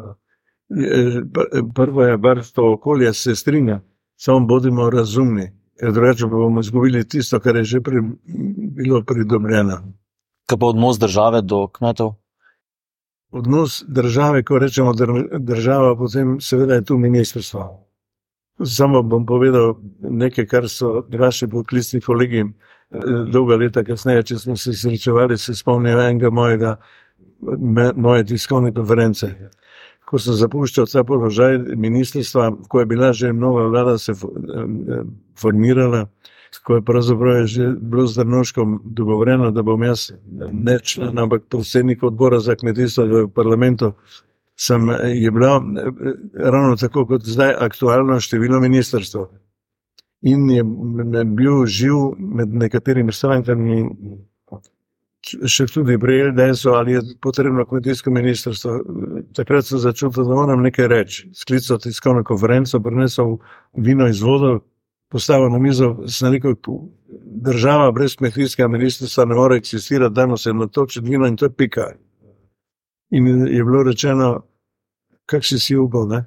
Prvo 1.75 2.03
je 2.05 2.17
varstvo 2.17 2.73
okolja, 2.73 3.13
se 3.13 3.36
strinja, 3.36 3.82
samo 4.15 4.47
bodimo 4.47 4.89
razumni, 4.89 5.49
ker 5.79 5.91
drugače 5.91 6.29
bomo 6.32 6.60
izgubili 6.63 7.08
tisto, 7.08 7.39
kar 7.39 7.55
je 7.55 7.63
že 7.63 7.82
pri, 7.82 8.03
bilo 8.77 9.03
pridobljeno. 9.03 9.82
Kaj 10.49 10.57
pa 10.57 10.65
odnos 10.65 10.97
države 10.99 11.41
do 11.41 11.67
kmetov? 11.67 12.15
Odnos 13.31 13.83
države, 13.88 14.43
ko 14.43 14.57
rečemo 14.59 14.93
država, 15.39 15.95
potem 15.97 16.39
seveda 16.41 16.73
je 16.73 16.85
tu 16.85 16.97
ministrstvo. 16.97 17.85
Samo 18.65 19.03
bom 19.03 19.25
povedal 19.25 19.75
nekaj, 19.99 20.45
kar 20.45 20.69
so 20.69 21.05
vaši 21.19 21.47
poklicni 21.47 22.01
kolegi 22.01 22.39
eh, 22.39 22.49
dolga 23.31 23.55
leta 23.55 23.83
kasneje, 23.83 24.23
če 24.23 24.38
smo 24.38 24.57
se 24.57 24.73
srečevali, 24.73 25.38
se 25.38 25.55
spomnijo 25.55 26.01
enega 26.01 26.29
mojega, 26.29 26.75
moje 27.95 28.25
tiskovne 28.25 28.73
konference. 28.73 29.29
Ko 30.05 30.19
sem 30.19 30.33
zapuščal 30.33 30.89
ta 30.89 31.03
položaj 31.03 31.59
ministrstva, 31.77 32.49
ko 32.67 32.79
je 32.79 32.85
bila 32.85 33.13
že 33.13 33.33
nova 33.33 33.67
vlada 33.67 33.97
se 33.97 34.12
eh, 34.12 35.03
formirala, 35.38 36.07
ko 36.63 36.75
je 36.75 36.81
pravzaprav 36.81 37.45
že 37.45 37.67
bilo 37.81 38.07
z 38.07 38.15
Drnoškom 38.15 38.81
dogovorjeno, 38.85 39.51
da 39.51 39.62
bom 39.62 39.83
jaz 39.83 40.12
ne 40.51 40.79
član, 40.79 41.17
ampak 41.19 41.43
predsednik 41.49 42.03
odbora 42.03 42.39
za 42.39 42.55
kmetijstvo 42.55 43.05
v 43.05 43.27
parlamentu, 43.35 43.93
sem 44.55 44.89
je 45.13 45.31
bilo 45.31 45.57
eh, 45.57 45.91
ravno 46.33 46.75
tako 46.75 47.05
kot 47.05 47.23
zdaj 47.23 47.53
aktualno 47.59 48.19
število 48.19 48.59
ministrstv. 48.59 49.19
in 50.21 50.49
je 50.49 50.63
bil 51.25 51.65
živ 51.65 51.95
med 52.17 52.53
nekaterimi 52.53 53.12
strankami, 53.12 53.85
še 55.47 55.67
tudi 55.67 55.97
pri 55.99 56.17
LDS-u, 56.29 56.73
ali 56.75 56.95
je 56.97 57.01
potrebno 57.21 57.65
kmetijsko 57.65 58.12
ministrstvo. 58.12 58.79
Takrat 59.35 59.67
sem 59.67 59.79
začutil, 59.79 60.23
da 60.23 60.35
moram 60.35 60.63
nekaj 60.63 60.88
reči. 60.88 61.29
Sklical 61.35 61.79
tiskovno 61.83 62.23
konferenco, 62.23 62.79
prinesel 62.83 63.38
vino 63.75 64.07
iz 64.07 64.21
vodo, 64.21 64.59
postavil 65.09 65.49
na 65.49 65.59
mizo, 65.59 66.07
sem 66.07 66.31
rekel, 66.33 66.55
država 67.25 67.91
brez 67.91 68.15
kmetijskega 68.15 68.67
ministrstva 68.67 69.25
ne 69.25 69.35
more 69.35 69.57
eksistirati, 69.57 70.15
dajmo 70.15 70.37
se 70.37 70.53
natočiti 70.53 71.09
vino 71.09 71.27
in 71.27 71.37
to 71.37 71.45
je 71.45 71.53
pika. 71.53 71.91
In 73.09 73.27
je 73.47 73.63
bilo 73.63 73.83
rečeno, 73.83 74.43
kak 75.25 75.45
si 75.45 75.59
si 75.59 75.77
upal, 75.77 76.07
ne? 76.07 76.25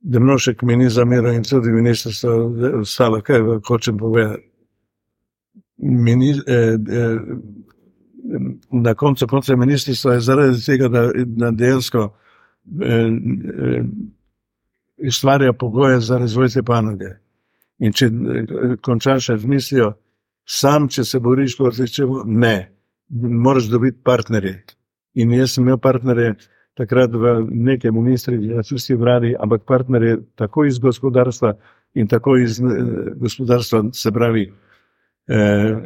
Demnošek 0.00 0.62
mi 0.62 0.76
ni 0.76 0.90
zamiral 0.90 1.34
in 1.34 1.42
tudi 1.44 1.72
ministrstvo 1.72 2.30
ostalo, 2.80 3.20
kaj 3.20 3.40
hočem 3.68 3.98
povedati. 3.98 4.46
Mini, 5.76 6.30
eh, 6.30 6.76
eh, 6.88 7.18
na 8.70 8.94
koncu 8.94 9.26
konca 9.26 9.56
ministrstva 9.56 10.14
je 10.14 10.20
zaradi 10.20 10.64
tega, 10.64 10.88
da, 10.88 11.10
da 11.26 11.50
dejansko 11.50 12.16
eh, 12.82 12.86
eh, 12.86 13.84
ustvarja 15.08 15.52
pogoje 15.52 16.00
za 16.00 16.18
razvoj 16.18 16.48
te 16.48 16.62
panoge. 16.62 17.08
In 17.80 17.96
če 17.96 18.06
eh, 18.06 18.76
končaš 18.84 19.32
z 19.40 19.48
mislijo, 19.48 19.92
sam, 20.44 20.88
če 20.88 21.04
se 21.04 21.20
boriš 21.20 21.56
proti 21.58 21.88
čemu, 21.88 22.24
ne, 22.26 22.54
moraš 23.10 23.70
dobiti 23.72 24.02
partnerje. 24.04 24.56
In 25.20 25.32
jaz 25.34 25.56
sem 25.56 25.64
imel 25.64 25.80
partnerje 25.82 26.34
takrat 26.78 27.12
v 27.12 27.34
nekaj 27.50 27.92
ministrih, 27.92 28.40
ja, 28.52 28.62
vsi 28.64 28.96
vladi, 28.96 29.34
ampak 29.34 29.66
partnerje 29.68 30.20
tako 30.38 30.64
iz 30.68 30.78
gospodarstva 30.78 31.54
in 31.94 32.08
tako 32.08 32.36
iz 32.38 32.60
eh, 32.60 33.14
gospodarstva, 33.20 33.84
se 33.92 34.12
pravi, 34.12 34.46
eh, 35.28 35.76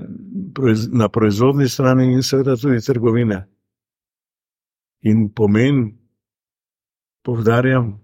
na 0.93 1.09
proizvodni 1.09 1.69
strani 1.69 2.13
in 2.13 2.23
seveda 2.23 2.57
tudi 2.57 2.81
trgovine. 2.85 3.45
In 5.05 5.29
pomen, 5.37 5.85
povdarjam, 7.25 7.99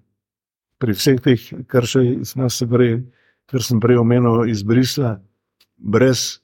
pri 0.80 0.96
vseh 0.96 1.20
teh, 1.20 1.46
kar, 1.68 1.84
še, 1.88 2.02
prej, 2.68 3.00
kar 3.50 3.62
sem 3.62 3.80
prej 3.80 3.98
omenil 3.98 4.48
iz 4.48 4.62
Brisa, 4.62 5.18
brez 5.76 6.40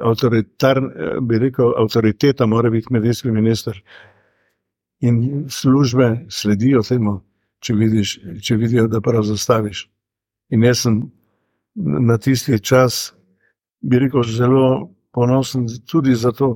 avtoritar, 0.00 0.80
bi 1.20 1.38
rekel, 1.38 1.72
avtoriteta 1.80 2.46
mora 2.46 2.70
biti 2.70 2.92
medijski 2.92 3.30
minister. 3.30 3.82
In 5.00 5.46
službe 5.50 6.26
sledijo 6.28 6.82
temu, 6.82 7.20
če, 7.60 7.74
vidiš, 7.74 8.18
če 8.42 8.56
vidijo, 8.56 8.86
da 8.88 9.00
prav 9.00 9.24
zastaviš. 9.26 9.86
In 10.52 10.64
jaz 10.64 10.84
sem 10.84 11.00
na 11.76 12.18
tisti 12.18 12.58
čas, 12.60 13.14
bi 13.80 13.98
rekel, 14.00 14.24
zelo 14.24 14.90
ponosen 15.12 15.66
tudi 15.88 16.14
zato, 16.14 16.52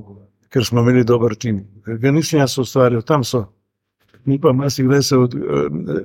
ker 0.49 0.65
smo 0.65 0.81
imeli 0.81 1.03
dober 1.03 1.35
tim. 1.35 1.63
Ga 1.85 2.11
nisem 2.11 2.41
jaz 2.41 2.57
ustvaril, 2.61 3.01
tam 3.01 3.23
so. 3.23 3.45
Mi 4.25 4.39
pa 4.41 4.53
marsikdaj 4.53 5.01
se 5.03 5.17
od, 5.17 5.35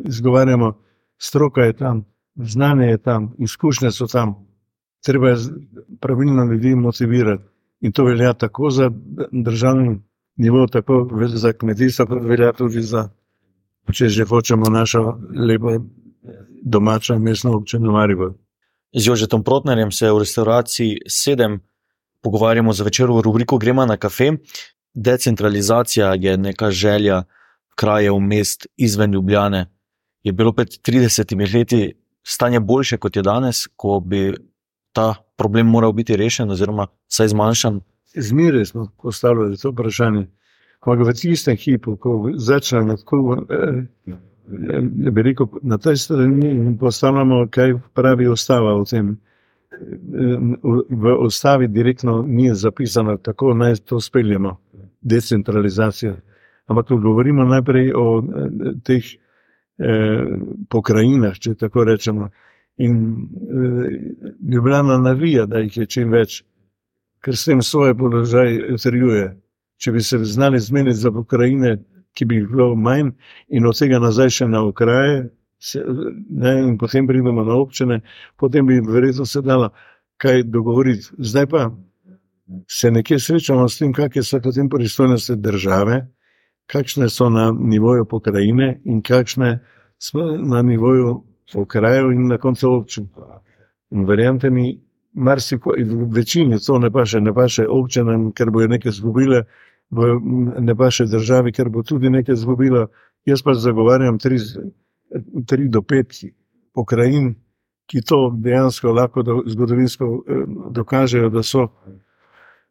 izgovarjamo, 0.08 0.72
stroka 1.18 1.64
je 1.64 1.72
tam, 1.76 2.04
znanje 2.36 2.86
je 2.86 2.98
tam, 2.98 3.34
izkušnje 3.38 3.90
so 3.90 4.06
tam. 4.06 4.34
Treba 5.04 5.28
je 5.28 5.36
pravilno 6.00 6.44
ljudi 6.44 6.74
motivirati. 6.74 7.42
In 7.80 7.92
to 7.92 8.04
velja 8.04 8.32
tako 8.32 8.70
za 8.70 8.90
državni 9.32 10.02
nivo, 10.36 10.66
tako 10.66 11.08
za 11.26 11.52
kmetijstvo, 11.52 12.06
kot 12.06 12.22
velja 12.22 12.52
tudi 12.52 12.82
za, 12.82 13.08
če 13.92 14.08
že 14.08 14.24
hočemo, 14.24 14.70
našo 14.70 15.18
lepo 15.48 15.78
domačo 16.62 17.18
mestno 17.18 17.56
občino 17.56 17.92
Marijo. 17.92 18.34
Z 18.92 19.06
Jožetom 19.06 19.44
Protnerjem 19.44 19.92
se 19.92 20.10
v 20.12 20.18
restauraciji 20.18 20.98
sedem 21.08 21.60
pogovarjamo 22.22 22.72
za 22.72 22.84
večer 22.84 23.10
v 23.10 23.20
rubriku 23.20 23.58
Gremo 23.58 23.86
na 23.86 23.96
kafe. 23.96 24.32
Decentralizacija 24.94 26.14
je 26.14 26.36
neka 26.36 26.70
želja 26.70 27.22
krajev, 27.74 28.18
mest 28.18 28.66
izven 28.76 29.12
Ljubljane. 29.12 29.66
Je 30.22 30.32
bilo 30.32 30.52
pred 30.52 30.68
30 30.68 31.54
leti 31.54 31.92
stanje 32.26 32.60
boljše 32.60 32.96
kot 32.96 33.16
je 33.16 33.22
danes, 33.22 33.66
ko 33.76 34.00
bi 34.00 34.34
ta 34.92 35.14
problem 35.36 35.66
moral 35.66 35.92
biti 35.92 36.16
rešen, 36.16 36.50
oziroma 36.50 36.86
vsaj 37.08 37.28
zmanjšan? 37.28 37.80
Zmeraj 38.14 38.64
smo 38.64 38.88
postavljali 39.02 39.56
to 39.56 39.70
vprašanje. 39.70 40.26
Ko 40.80 40.94
v 40.94 41.12
tistem 41.12 41.56
hipu, 41.56 41.96
ko 41.96 42.30
začnemo 42.36 42.96
tako. 42.96 43.46
Eh, 43.50 43.82
bi 45.10 45.22
rekel, 45.22 45.46
na 45.62 45.78
tej 45.78 45.96
strani 45.96 46.76
postavljamo, 46.80 47.46
kaj 47.50 47.74
pravi 47.94 48.28
ustava 48.28 48.74
o 48.74 48.84
tem. 48.84 49.16
V 50.88 51.14
ustavi 51.20 51.68
direktno 51.68 52.24
ni 52.28 52.54
zapisano, 52.54 53.18
kako 53.18 53.54
naj 53.54 53.74
to 53.76 54.00
speljemo, 54.00 54.56
decentralizacijo. 55.00 56.16
Ampak 56.66 56.88
govorimo 56.88 57.44
najprej 57.44 57.92
o 57.96 58.22
teh 58.84 59.04
eh, 59.04 59.25
pokrajinah, 60.68 61.38
če 61.38 61.54
tako 61.54 61.84
rečemo. 61.84 62.30
In 62.76 62.96
eh, 62.96 63.88
Ljubljana 64.52 64.98
navija, 64.98 65.46
da 65.46 65.58
jih 65.64 65.76
je 65.76 65.86
čim 65.86 66.12
več, 66.12 66.42
ker 67.24 67.36
s 67.36 67.48
tem 67.48 67.62
svoje 67.62 67.96
položaje 67.96 68.74
utrjuje. 68.74 69.30
Če 69.76 69.92
bi 69.92 70.00
se 70.00 70.18
znali 70.24 70.60
zmeniti 70.60 70.98
za 71.00 71.12
pokrajine, 71.12 71.76
ki 72.16 72.24
bi 72.24 72.40
jih 72.40 72.48
bilo 72.48 72.74
manj, 72.76 73.12
in 73.48 73.66
od 73.68 73.76
tega 73.76 74.00
nazaj 74.00 74.32
še 74.38 74.48
na 74.48 74.62
okraje, 74.64 75.26
se, 75.60 75.82
ne, 76.30 76.52
in 76.62 76.76
potem 76.78 77.06
pridemo 77.08 77.44
na 77.44 77.56
občine, 77.56 78.00
potem 78.40 78.66
bi 78.66 78.80
verjetno 78.80 79.24
se 79.28 79.42
dalo 79.44 79.70
kaj 80.20 80.42
dogovoriti. 80.48 81.10
Zdaj 81.18 81.46
pa 81.52 81.66
se 82.68 82.90
nekje 82.90 83.18
srečamo 83.20 83.68
s 83.68 83.78
tem, 83.78 83.92
kakšne 83.92 84.22
so 84.22 84.40
potem 84.40 84.68
pristojnosti 84.68 85.36
države, 85.36 86.06
kakšne 86.66 87.08
so 87.08 87.28
na 87.30 87.50
nivoju 87.52 88.04
pokrajine 88.04 88.80
in 88.84 89.02
kakšne 89.02 89.58
so 89.98 90.24
na 90.36 90.62
nivoju 90.62 91.22
okrajev 91.54 92.12
in 92.12 92.26
na 92.28 92.38
koncu 92.38 92.70
občin. 92.70 93.08
In 93.90 94.04
verjamete 94.06 94.50
mi, 94.50 94.80
marsiko, 95.14 95.74
večini 96.10 96.58
to 96.66 96.78
ne 96.78 96.90
pa 96.90 97.06
še, 97.06 97.20
ne 97.20 97.32
pa 97.32 97.48
še 97.48 97.66
občinam, 97.70 98.32
ker 98.32 98.50
bojo 98.50 98.68
nekaj 98.68 98.92
zgubile 98.92 99.44
v 99.90 100.20
ne 100.60 100.74
vaše 100.74 101.06
državi, 101.06 101.52
ker 101.52 101.68
bo 101.70 101.82
tudi 101.82 102.10
nekaj 102.10 102.34
izgubila. 102.34 102.86
Jaz 103.26 103.42
pa 103.42 103.54
zagovarjam 103.54 104.18
tri, 104.18 104.38
tri 105.46 105.68
do 105.68 105.82
pet 105.82 106.14
pokrajin, 106.74 107.34
ki 107.86 108.02
to 108.02 108.30
dejansko 108.34 108.92
lahko 108.92 109.22
do, 109.22 109.42
zgodovinsko 109.46 110.06
eh, 110.06 110.42
dokažejo, 110.74 111.30
da 111.30 111.42
so. 111.42 111.68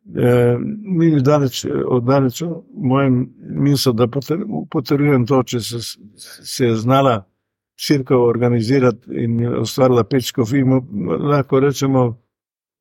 Eh, 0.06 0.58
mi 0.98 1.22
daleč, 1.22 1.66
oddaleč, 1.88 2.44
mojem 2.74 3.30
mislu, 3.40 3.94
da 3.94 4.08
potrjujem 4.72 5.26
to, 5.26 5.40
če 5.44 5.60
se, 5.60 5.80
se 6.46 6.66
je 6.66 6.76
znala 6.76 7.24
crkva 7.82 8.18
organizirati 8.18 9.24
in 9.24 9.42
ustvarila 9.62 10.04
pečko 10.04 10.46
lahko 11.20 11.60
rečemo 11.60 12.06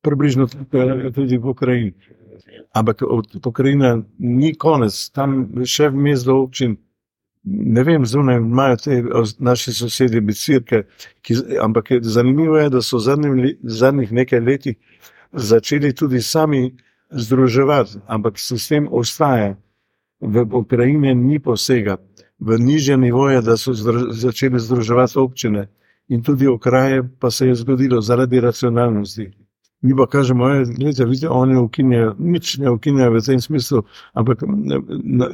približno 0.01 0.47
tudi 1.15 1.37
v 1.37 1.49
Ukrajini. 1.49 1.93
Ampak 2.73 3.01
pokrajina 3.41 3.97
ni 4.19 4.53
konec, 4.53 5.09
tam 5.09 5.49
še 5.65 5.89
vmes 5.89 6.23
do 6.23 6.37
občin. 6.43 6.77
Ne 7.45 7.83
vem, 7.83 8.05
zunaj 8.05 8.37
imajo 8.37 8.77
te 8.83 9.01
naše 9.39 9.73
sosedje 9.73 10.21
bicirke, 10.21 10.83
ki, 11.21 11.35
ampak 11.61 11.91
je 11.91 11.99
zanimivo 12.01 12.57
je, 12.57 12.69
da 12.69 12.81
so 12.81 13.01
v 13.01 13.53
zadnjih 13.63 14.11
nekaj 14.11 14.39
letih 14.39 14.75
začeli 15.33 15.93
tudi 15.93 16.21
sami 16.21 16.75
združevati, 17.11 17.99
ampak 18.07 18.39
sistem 18.39 18.87
ostaje. 18.91 19.55
V 20.21 20.45
pokrajine 20.49 21.15
ni 21.15 21.39
posega, 21.39 21.97
v 22.39 22.57
nižje 22.59 22.97
nivoje, 22.97 23.41
da 23.41 23.57
so 23.57 23.73
zdru, 23.73 24.11
začeli 24.11 24.59
združevati 24.59 25.19
občine 25.19 25.67
in 26.07 26.23
tudi 26.23 26.47
okraje, 26.47 27.03
pa 27.19 27.31
se 27.31 27.47
je 27.47 27.55
zgodilo 27.55 28.01
zaradi 28.01 28.39
racionalnosti. 28.39 29.31
Mi 29.81 29.95
pa 29.95 30.07
kažemo, 30.07 30.47
da 30.47 31.03
je 31.13 31.29
oni 31.29 31.57
ukinjajo, 31.57 32.15
nič 32.19 32.57
ne 32.57 32.69
ukinjajo 32.69 33.11
v 33.11 33.21
tem 33.21 33.41
smislu, 33.41 33.83
ampak 34.13 34.43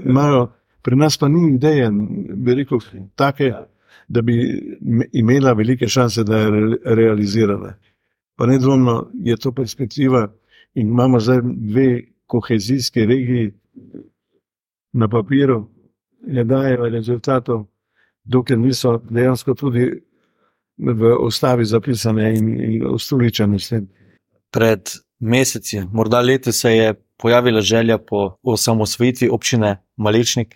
imajo, 0.05 0.47
pri 0.81 0.95
nas 0.95 1.17
pa 1.17 1.27
ni 1.27 1.55
ideje, 1.55 1.91
bi 2.35 2.55
rekel, 2.55 2.79
take, 3.15 3.53
da 4.07 4.21
bi 4.21 4.35
imela 5.13 5.53
velike 5.53 5.87
šanse, 5.87 6.23
da 6.23 6.37
je 6.37 6.77
realizirana. 6.83 7.73
Pa 8.35 8.45
nedvomno 8.45 9.11
je 9.13 9.37
to 9.37 9.51
perspektiva 9.51 10.27
in 10.73 10.87
imamo 10.87 11.19
zdaj 11.19 11.41
dve 11.43 12.01
kohezijske 12.27 13.05
regiji 13.05 13.51
na 14.93 15.07
papiru, 15.07 15.67
ne 16.27 16.43
dajo 16.43 16.89
rezultatov, 16.89 17.65
dokler 18.23 18.59
niso 18.59 18.97
dejansko 19.09 19.53
tudi 19.53 19.91
v 20.77 21.15
ustavi 21.25 21.65
zapisane 21.65 22.33
in, 22.35 22.61
in 22.61 22.87
ustoličene 22.87 23.57
pred 24.51 24.89
meseci, 25.19 25.81
morda 25.91 26.21
leti, 26.21 26.51
se 26.51 26.71
je 26.71 26.93
pojavila 27.17 27.61
želja 27.61 27.97
po 27.97 28.37
osamosvojitvi 28.43 29.29
občine 29.29 29.77
Malečnik, 29.95 30.55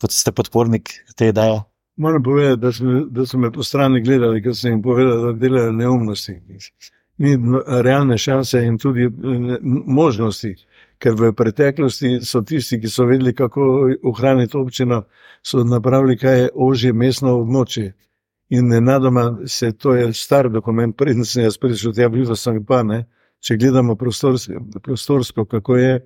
kot 0.00 0.12
ste 0.12 0.32
podpornik 0.32 0.90
te 1.16 1.28
ideje. 1.28 1.62
Moram 1.96 2.22
povedati, 2.22 2.60
da 2.60 2.72
so, 2.72 2.84
da 3.10 3.26
so 3.26 3.38
me 3.38 3.52
po 3.52 3.62
strani 3.62 4.02
gledali, 4.02 4.42
ker 4.42 4.56
sem 4.56 4.72
jim 4.72 4.82
povedal, 4.82 5.26
da 5.26 5.32
delajo 5.32 5.72
neumnosti. 5.72 6.40
Ni 7.18 7.36
realne 7.66 8.18
šanse 8.18 8.64
in 8.64 8.78
tudi 8.78 9.08
možnosti. 9.84 10.54
Ker 10.98 11.14
v 11.18 11.32
preteklosti 11.36 12.20
so 12.24 12.42
tisti, 12.42 12.78
ki 12.80 12.88
so 12.88 13.04
vedeli, 13.04 13.34
kako 13.34 13.90
ohraniti 14.08 14.56
občino, 14.56 15.02
so 15.42 15.64
napravili, 15.64 16.16
kaj 16.16 16.40
je 16.40 16.50
ožje 16.54 16.92
mestno 16.92 17.34
območje. 17.42 17.92
In 18.50 18.68
nenadoma 18.68 19.38
se 19.46 19.72
to 19.72 19.94
je 19.94 20.12
star 20.12 20.48
dokument, 20.50 20.96
preden 20.96 21.24
sem 21.24 21.44
jaz 21.44 21.58
prišel 21.58 21.92
tja, 21.92 22.08
blizu 22.08 22.36
sem 22.36 22.62
pa 22.64 22.82
ne. 22.82 23.04
Če 23.44 23.56
gledamo 23.60 23.96
prostorsko, 23.96 24.60
prostorsko, 24.82 25.44
kako 25.44 25.76
je, 25.76 25.98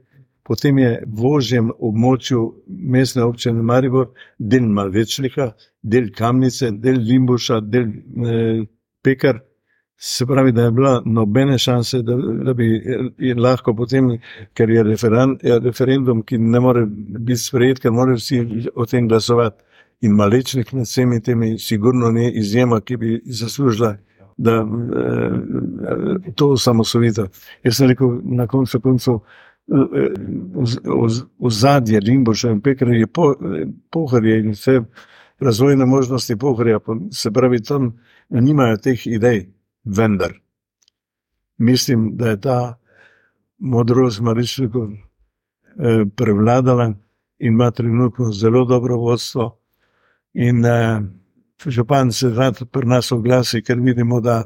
potem 0.43 0.79
je 0.79 0.93
v 1.07 1.27
ožjem 1.29 1.71
območju 1.71 2.41
mestne 2.67 3.23
občine 3.29 3.63
Maribor 3.63 4.09
del 4.39 4.67
Malvečnika, 4.67 5.53
del 5.83 6.11
Kamnice, 6.17 6.73
del 6.73 6.99
Limbuša, 7.05 7.61
del 7.61 7.93
eh, 7.93 8.65
Pekar. 9.05 9.43
Se 10.01 10.27
pravi, 10.27 10.53
da 10.53 10.63
je 10.63 10.71
bila 10.71 11.03
nobene 11.05 11.59
šanse, 11.59 12.03
da, 12.03 12.17
da 12.45 12.53
bi 12.55 12.83
lahko 13.37 13.75
potem, 13.75 14.13
ker 14.55 14.71
je, 14.71 14.83
referen, 14.83 15.39
je 15.43 15.59
referendum, 15.59 16.23
ki 16.23 16.39
ne 16.39 16.61
more 16.61 16.85
biti 16.87 17.41
sprejet, 17.43 17.81
ker 17.83 17.91
morajo 17.93 18.21
vsi 18.21 18.39
o 18.75 18.87
tem 18.87 19.09
glasovati. 19.09 19.65
In 20.07 20.15
malečnik 20.15 20.71
med 20.73 20.87
vsemi 20.87 21.19
temi, 21.23 21.57
sigurno 21.59 22.13
ni 22.15 22.31
izjema, 22.39 22.79
ki 22.81 22.97
bi 22.97 23.19
zaslužila, 23.27 23.97
da 24.37 24.55
eh, 24.63 26.31
to 26.35 26.53
osamosovitev. 26.55 27.27
Jaz 27.67 27.77
sem 27.81 27.91
rekel 27.91 28.21
na 28.23 28.47
koncu 28.47 28.81
koncev, 28.81 29.21
v 29.69 31.51
zadnje 31.51 32.01
Limboša 32.01 32.55
in 32.55 32.61
Pekar 32.63 32.89
je 32.89 33.07
po, 33.07 33.35
pohrje 33.91 34.39
in 34.41 34.55
vse 34.55 34.81
razvojne 35.41 35.87
možnosti 35.87 36.37
pohrja, 36.37 36.79
se 37.13 37.31
pravi, 37.31 37.63
tam 37.63 37.97
nimajo 38.31 38.77
teh 38.77 39.07
idej 39.07 39.58
vendar 39.97 40.33
mislim, 41.59 42.17
da 42.17 42.29
je 42.29 42.41
ta 42.41 42.79
modrost 43.59 44.21
Marišnikov 44.21 44.89
eh, 44.91 46.05
prevladala 46.17 46.85
in 47.39 47.53
ima 47.53 47.71
trenutno 47.71 48.33
zelo 48.33 48.65
dobro 48.65 48.97
vodstvo. 48.97 49.59
In 50.33 50.67
eh, 50.67 51.01
župan 51.67 52.13
se 52.13 52.29
rad 52.29 52.63
pri 52.71 52.87
nas 52.87 53.13
oglasi, 53.13 53.63
ker 53.63 53.79
vidimo, 53.81 54.21
da 54.21 54.43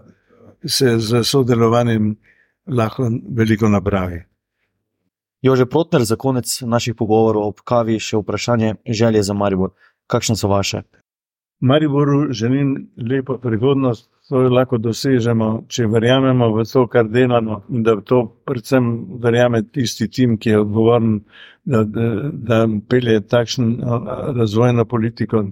se 0.66 0.98
z 0.98 1.24
sodelovanjem 1.24 2.16
lahko 2.66 3.10
veliko 3.28 3.68
napravi. 3.68 4.22
Jože 5.42 5.66
Protner, 5.66 6.04
za 6.04 6.16
konec 6.16 6.60
naših 6.60 6.94
pogovorov 6.94 7.42
ob 7.42 7.60
kavi, 7.64 7.98
še 7.98 8.16
vprašanje 8.16 8.74
želje 8.86 9.22
za 9.22 9.34
Maribor. 9.34 9.70
Kakšne 10.06 10.36
so 10.36 10.48
vaše? 10.48 10.82
Mariboru 11.60 12.32
želim 12.32 12.90
lepo 13.10 13.38
prihodnost, 13.38 14.10
to 14.32 14.40
lahko 14.48 14.78
dosežemo, 14.80 15.48
če 15.68 15.84
verjamemo 15.92 16.46
v 16.54 16.64
to, 16.64 16.86
kar 16.88 17.08
delamo 17.12 17.58
in 17.68 17.82
da 17.84 17.98
to 18.00 18.22
predvsem 18.48 18.86
verjame 19.20 19.60
tisti 19.68 20.08
tim, 20.08 20.38
ki 20.40 20.54
je 20.54 20.60
odgovoren, 20.62 21.18
da, 21.68 21.82
da, 21.84 22.06
da 22.32 22.60
pelje 22.88 23.20
takšno 23.28 23.98
razvojno 24.38 24.86
politiko, 24.88 25.44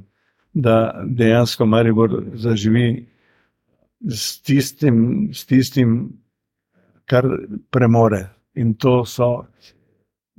da 0.54 0.76
dejansko 1.04 1.66
Maribor 1.66 2.14
zaživi 2.40 2.86
s 4.00 4.40
tistim, 4.40 5.28
s 5.34 5.44
tistim, 5.46 5.98
kar 7.04 7.28
premore. 7.70 8.24
In 8.56 8.72
to 8.74 9.04
so 9.04 9.44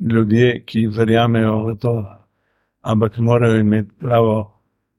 ljudje, 0.02 0.64
ki 0.66 0.88
verjamejo 0.98 1.54
v 1.68 1.78
to, 1.78 1.94
ampak 2.82 3.22
morajo 3.22 3.62
imeti 3.62 3.94
pravo 4.02 4.36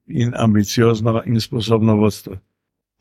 in 0.06 0.30
ambiciozno 0.38 1.22
in 1.26 1.40
sposobno 1.40 1.98
vodstvo. 1.98 2.38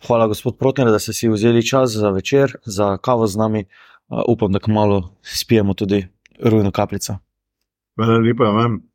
Hvala, 0.08 0.28
gospod 0.28 0.58
Protner, 0.58 0.92
da 0.92 1.00
ste 1.00 1.14
si 1.14 1.30
vzeli 1.30 1.66
čas 1.66 1.92
za 1.92 2.10
večer, 2.10 2.56
za 2.66 2.98
kavo 2.98 3.28
z 3.28 3.38
nami. 3.38 3.66
Upam, 4.28 4.52
da 4.52 4.60
kmalo 4.60 5.16
spijemo 5.22 5.74
tudi 5.74 6.08
rujno 6.44 6.72
kapljico. 6.72 7.16
Hvala 7.96 8.18
lepa 8.18 8.44
vam. 8.44 8.91